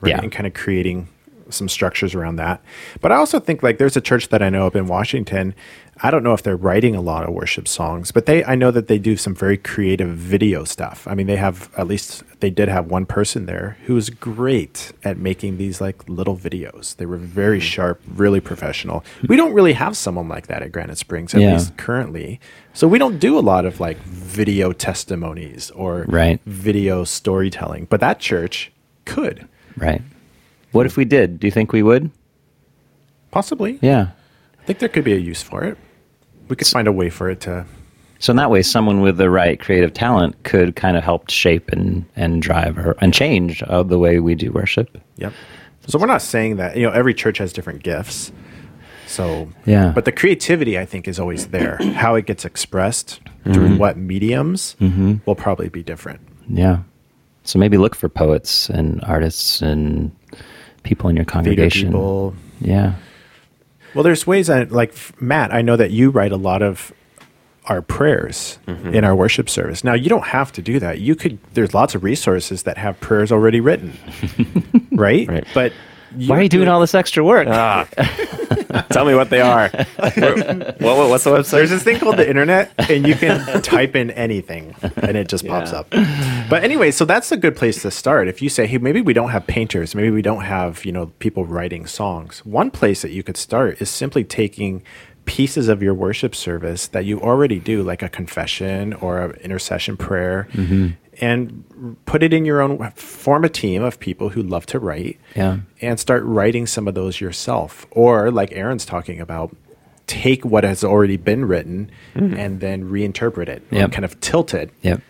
[0.00, 0.10] right?
[0.10, 0.20] Yeah.
[0.20, 1.08] And kind of creating
[1.50, 2.62] some structures around that.
[3.00, 5.54] But I also think like there's a church that I know up in Washington.
[6.02, 8.70] I don't know if they're writing a lot of worship songs, but they I know
[8.70, 11.06] that they do some very creative video stuff.
[11.06, 14.92] I mean, they have at least they did have one person there who was great
[15.04, 16.96] at making these like little videos.
[16.96, 17.64] They were very hmm.
[17.64, 19.04] sharp, really professional.
[19.28, 21.52] We don't really have someone like that at Granite Springs, at Yeah.
[21.52, 22.40] least currently.
[22.72, 26.40] So we don't do a lot of like video testimonies or Right.
[26.46, 28.72] video storytelling, but that church
[29.04, 30.02] could right
[30.72, 32.10] what if we did do you think we would
[33.30, 33.78] possibly.
[33.82, 34.08] yeah
[34.60, 35.76] I think there could be a use for it.
[36.50, 37.64] We could find a way for it to
[38.18, 41.70] So in that way, someone with the right creative talent could kind of help shape
[41.70, 44.98] and, and drive or, and change uh, the way we do worship.
[45.16, 45.32] Yep.
[45.86, 48.30] So we're not saying that you know every church has different gifts.
[49.06, 49.90] So Yeah.
[49.94, 51.78] but the creativity I think is always there.
[51.94, 53.20] How it gets expressed
[53.52, 54.76] through what mediums
[55.24, 56.20] will probably be different.
[56.48, 56.82] Yeah.
[57.44, 60.10] So maybe look for poets and artists and
[60.82, 61.88] people in your congregation.
[61.88, 62.34] people.
[62.60, 62.94] Yeah.
[63.94, 66.92] Well, there's ways that like Matt, I know that you write a lot of
[67.66, 68.94] our prayers mm-hmm.
[68.94, 69.84] in our worship service.
[69.84, 71.00] Now you don't have to do that.
[71.00, 71.38] You could.
[71.54, 73.92] There's lots of resources that have prayers already written,
[74.92, 75.28] right?
[75.28, 75.46] Right.
[75.54, 75.72] But
[76.16, 77.48] Why are you doing all this extra work?
[77.48, 77.88] Ah.
[78.90, 79.68] Tell me what they are.
[79.70, 81.50] what, what- what's the website?
[81.52, 85.46] There's this thing called the internet, and you can type in anything, and it just
[85.46, 85.88] pops up.
[85.90, 88.28] But anyway, so that's a good place to start.
[88.28, 91.06] If you say, "Hey, maybe we don't have painters, maybe we don't have you know
[91.18, 94.82] people writing songs," one place that you could start is simply taking
[95.26, 99.96] pieces of your worship service that you already do, like a confession or an intercession
[99.96, 100.88] prayer, mm-hmm.
[101.20, 102.90] And put it in your own.
[102.92, 105.58] Form a team of people who love to write, Yeah.
[105.80, 107.86] and start writing some of those yourself.
[107.90, 109.54] Or, like Aaron's talking about,
[110.06, 112.34] take what has already been written mm-hmm.
[112.34, 113.92] and then reinterpret it, or Yep.
[113.92, 114.70] kind of tilt it.
[114.82, 115.00] Yep.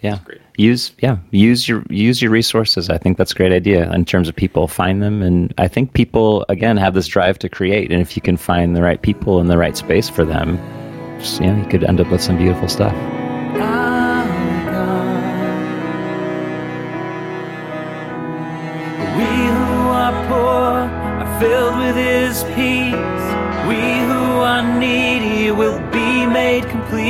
[0.00, 0.18] Yeah.
[0.58, 2.90] Use yeah use your use your resources.
[2.90, 4.68] I think that's a great idea in terms of people.
[4.68, 7.90] Find them, and I think people again have this drive to create.
[7.90, 10.58] And if you can find the right people in the right space for them,
[11.18, 12.94] just, you know, you could end up with some beautiful stuff.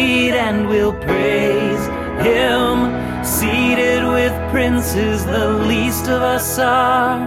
[0.05, 1.87] Complete and will praise
[2.27, 3.25] him.
[3.25, 7.19] Seated with princes, the least of us are.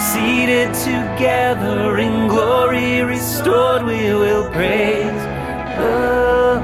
[0.00, 5.22] Seated together in glory restored, we will praise
[5.78, 6.63] the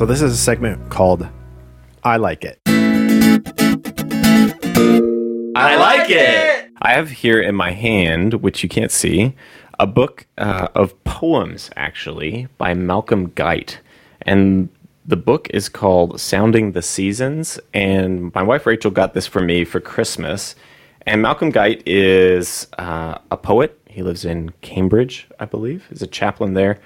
[0.00, 1.28] So this is a segment called
[2.02, 2.58] "I Like It."
[5.54, 6.70] I like it.
[6.80, 9.34] I have here in my hand, which you can't see,
[9.78, 13.80] a book uh, of poems, actually, by Malcolm Guite.
[14.22, 14.70] And
[15.04, 17.60] the book is called Sounding the Seasons.
[17.74, 20.54] And my wife Rachel got this for me for Christmas.
[21.02, 23.78] And Malcolm Guite is uh, a poet.
[23.86, 25.88] He lives in Cambridge, I believe.
[25.90, 26.80] He's a chaplain there.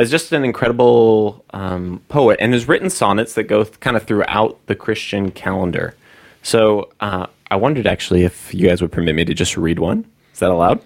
[0.00, 3.98] But he's just an incredible um, poet and has written sonnets that go th- kind
[3.98, 5.94] of throughout the Christian calendar.
[6.42, 10.06] So uh, I wondered actually if you guys would permit me to just read one.
[10.32, 10.80] Is that allowed?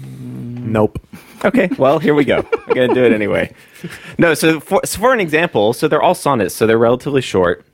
[0.00, 1.06] Nope.
[1.44, 2.38] Okay, well, here we go.
[2.66, 3.52] I'm going to do it anyway.
[4.16, 7.66] No, so for, so for an example, so they're all sonnets, so they're relatively short.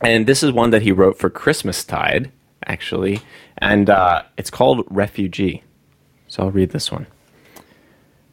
[0.00, 2.32] And this is one that he wrote for Christmastide,
[2.66, 3.20] actually.
[3.58, 5.62] And uh, it's called Refugee.
[6.26, 7.06] So I'll read this one.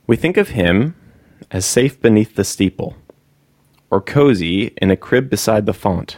[0.07, 0.95] We think of him
[1.49, 2.95] as safe beneath the steeple,
[3.89, 6.17] or cozy in a crib beside the font.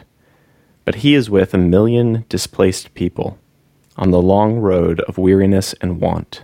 [0.85, 3.37] But he is with a million displaced people
[3.95, 6.43] on the long road of weariness and want.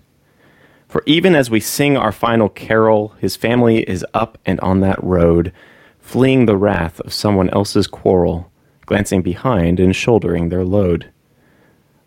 [0.87, 5.03] For even as we sing our final carol, his family is up and on that
[5.03, 5.53] road,
[5.99, 8.51] fleeing the wrath of someone else's quarrel,
[8.85, 11.11] glancing behind and shouldering their load.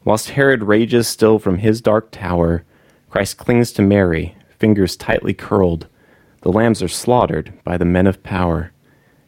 [0.04, 2.64] Whilst Herod rages still from his dark tower,
[3.08, 5.86] Christ clings to Mary, fingers tightly curled.
[6.42, 8.72] The lambs are slaughtered by the men of power,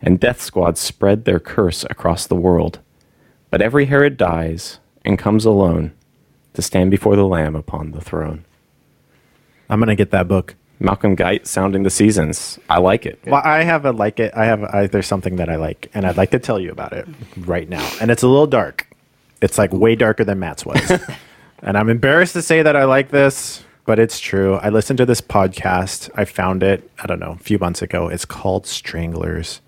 [0.03, 2.81] and death squads spread their curse across the world.
[3.51, 5.93] But every Herod dies and comes alone
[6.55, 8.45] to stand before the Lamb upon the throne.
[9.71, 10.57] I'm gonna get that book.
[10.81, 12.59] Malcolm Guite sounding the seasons.
[12.69, 13.21] I like it.
[13.27, 14.33] Well, I have a like it.
[14.35, 16.93] I have I, there's something that I like, and I'd like to tell you about
[16.93, 17.07] it
[17.39, 17.89] right now.
[18.01, 18.89] And it's a little dark.
[19.41, 20.91] It's like way darker than Matt's was.
[21.62, 24.55] and I'm embarrassed to say that I like this, but it's true.
[24.57, 26.11] I listened to this podcast.
[26.14, 26.91] I found it.
[27.03, 28.09] I don't know a few months ago.
[28.09, 29.61] It's called Stranglers.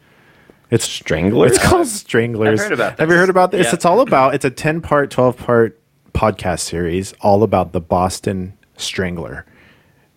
[0.71, 1.53] It's Stranglers?
[1.53, 2.61] It's called Stranglers.
[2.61, 3.67] I've heard about Have you heard about this?
[3.67, 3.75] Yeah.
[3.75, 4.35] It's all about.
[4.35, 5.79] It's a ten part, twelve part
[6.13, 9.47] podcast series, all about the Boston Strangler,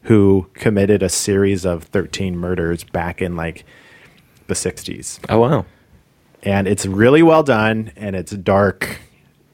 [0.03, 3.63] who committed a series of thirteen murders back in like
[4.47, 5.65] the '60s, Oh wow.
[6.41, 8.99] and it's really well done, and it's dark,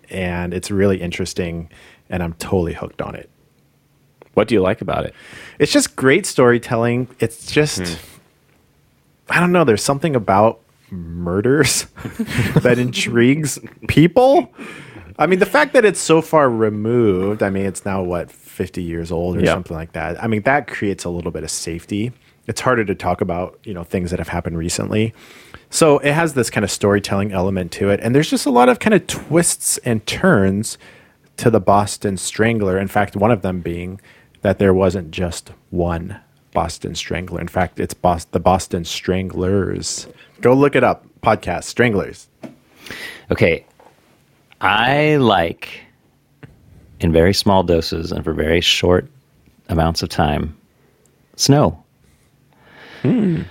[0.09, 1.69] and it's really interesting,
[2.09, 3.29] and I'm totally hooked on it.
[4.36, 5.13] What do you like about it?
[5.59, 7.07] It's just great storytelling.
[7.19, 7.93] It's just, hmm.
[9.29, 9.63] I don't know.
[9.63, 10.59] There's something about
[10.91, 11.88] murders
[12.61, 13.57] that intrigues
[13.88, 14.53] people.
[15.17, 18.83] I mean, the fact that it's so far removed, I mean, it's now what, 50
[18.83, 19.53] years old or Yeah.
[19.53, 20.23] something like that.
[20.23, 22.13] I mean, that creates a little bit of safety
[22.47, 25.15] it's harder to talk about you know things that have happened recently.
[25.71, 28.69] So it has this kind of storytelling element to it, and there's just a lot
[28.69, 30.77] of kind of twists and turns
[31.38, 32.77] to the Boston Strangler.
[32.77, 33.99] In fact, one of them being
[34.45, 36.15] that there wasn't just one
[36.53, 37.41] Boston Strangler.
[37.41, 40.05] In fact, it's Bos- the Boston Stranglers.
[40.39, 41.03] Go look it up.
[41.23, 42.27] Podcast Stranglers.
[43.31, 43.65] Okay.
[44.61, 45.81] I like,
[46.99, 49.07] in very small doses and for very short
[49.69, 50.55] amounts of time,
[51.37, 51.83] snow.
[53.01, 53.47] And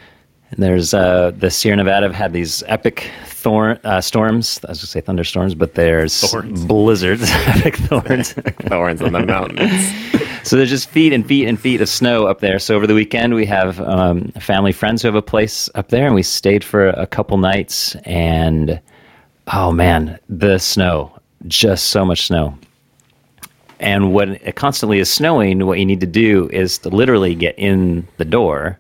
[0.57, 4.61] there's uh, the Sierra Nevada have had these epic thorn uh, storms.
[4.65, 6.65] I was going to say thunderstorms, but there's Thorns.
[6.65, 8.33] blizzards, epic thorns.
[8.33, 9.93] Thorns on the mountains.
[10.45, 12.59] So there's just feet and feet and feet of snow up there.
[12.59, 16.05] So over the weekend, we have um, family friends who have a place up there,
[16.05, 17.97] and we stayed for a couple nights.
[18.05, 18.79] And
[19.47, 22.59] oh man, the snow, just so much snow.
[23.81, 27.59] And when it constantly is snowing, what you need to do is to literally get
[27.59, 28.79] in the door,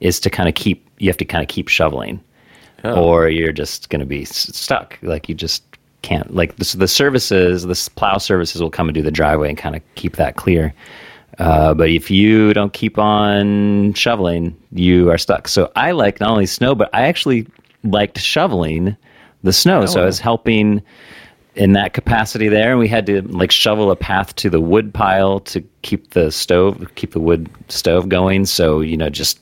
[0.00, 2.22] is to kind of keep, you have to kind of keep shoveling,
[2.84, 4.98] or you're just going to be s- stuck.
[5.00, 5.71] Like you just
[6.02, 9.58] can't, like the, the services, the plow services will come and do the driveway and
[9.58, 10.74] kind of keep that clear.
[11.38, 15.48] Uh, but if you don't keep on shoveling, you are stuck.
[15.48, 17.46] So I like not only snow, but I actually
[17.84, 18.96] liked shoveling
[19.42, 19.86] the snow.
[19.86, 20.82] so I was helping
[21.54, 24.92] in that capacity there and we had to like shovel a path to the wood
[24.94, 29.38] pile to keep the stove keep the wood stove going so you know just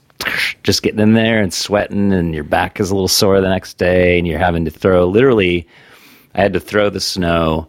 [0.64, 3.74] just getting in there and sweating and your back is a little sore the next
[3.78, 5.66] day and you're having to throw literally
[6.34, 7.66] i had to throw the snow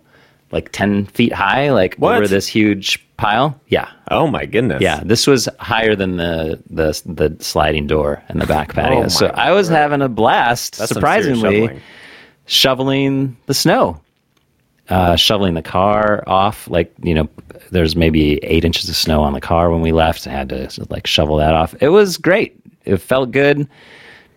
[0.52, 2.16] like 10 feet high like What?
[2.18, 4.82] over this huge pile yeah Oh my goodness.
[4.82, 9.08] yeah this was higher than the the, the sliding door in the back patio my
[9.08, 11.82] so i was having a blast That's surprisingly shoveling.
[12.46, 14.02] shoveling the snow,
[14.90, 16.68] uh, shoveling the car off.
[16.70, 17.30] Like you know,
[17.72, 20.28] there's maybe eight inches of snow on the car when we left.
[20.28, 21.74] I had to like shovel that off.
[21.82, 22.60] It was great.
[22.84, 23.68] It felt good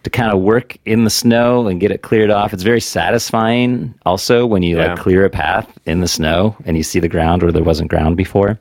[0.05, 2.53] to kind of work in the snow and get it cleared off.
[2.53, 4.93] It's very satisfying also when you Yeah.
[4.95, 7.91] like clear a path in the snow and you see the ground where there wasn't
[7.91, 8.59] ground before.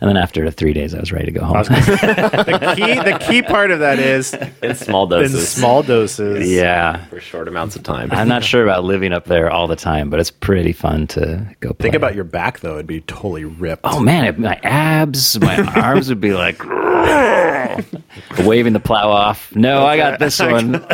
[0.00, 1.62] And then after three days, I was ready to go home.
[1.64, 5.34] The key, the key part of that is In small doses.
[5.34, 6.50] in small doses.
[6.50, 7.04] yeah.
[7.06, 8.10] For short amounts of time.
[8.12, 11.46] I'm not sure about living up there all the time, but it's pretty fun to
[11.60, 11.84] go play.
[11.84, 13.82] Think about your back though; it'd be totally ripped.
[13.84, 16.58] Oh man, it- my abs, my arms would be like
[18.46, 19.54] waving the plow off.
[19.54, 20.76] No, I got this one.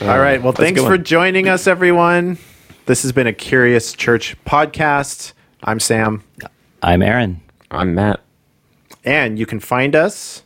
[0.00, 0.40] All right.
[0.42, 2.38] Well, thanks for joining us, everyone.
[2.86, 5.32] This has been a Curious Church podcast.
[5.62, 6.22] I'm Sam,
[6.82, 7.40] I'm Aaron.
[7.70, 8.20] I'm Matt.
[9.04, 10.42] and you can find us.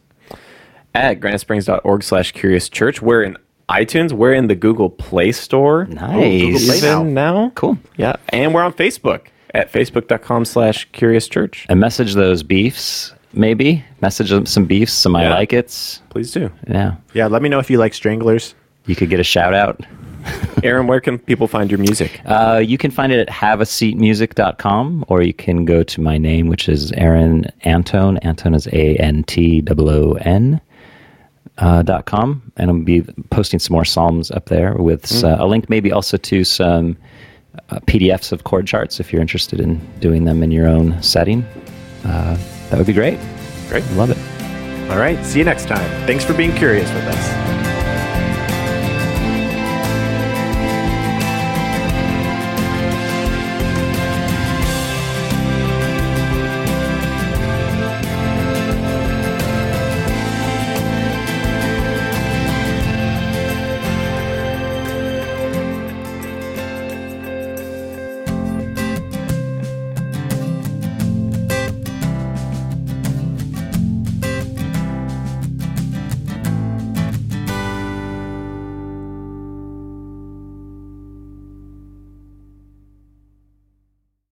[0.94, 3.00] At granitesprings.org slash curious church.
[3.00, 3.36] We're in
[3.68, 4.12] iTunes.
[4.12, 5.86] We're in the Google Play Store.
[5.86, 6.42] Nice.
[6.42, 7.50] Google Play Even now.
[7.54, 7.78] Cool.
[7.96, 8.16] Yeah.
[8.28, 11.66] And we're on Facebook at facebook.com slash curious church.
[11.68, 13.84] And message those beefs, maybe.
[14.00, 16.00] Message them some beefs, some I like it's.
[16.10, 16.50] Please do.
[16.68, 16.96] Yeah.
[17.14, 18.54] Yeah, let me know if you like Stranglers.
[18.86, 19.80] You could get a shout out.
[20.62, 22.20] Aaron, where can people find your music?
[22.24, 26.68] Uh, you can find it at haveaseatmusic.com or you can go to my name, which
[26.68, 28.18] is Aaron Antoon.
[28.18, 30.60] Antoon is A N T O O N.
[31.58, 35.46] Uh, dot com and I'll be posting some more psalms up there with uh, a
[35.46, 36.96] link maybe also to some
[37.70, 41.44] uh, PDFs of chord charts if you're interested in doing them in your own setting.
[42.04, 42.36] Uh,
[42.70, 43.18] that would be great.
[43.68, 43.84] Great.
[43.92, 44.90] Love it.
[44.90, 45.22] All right.
[45.24, 45.88] See you next time.
[46.06, 47.61] Thanks for being curious with us.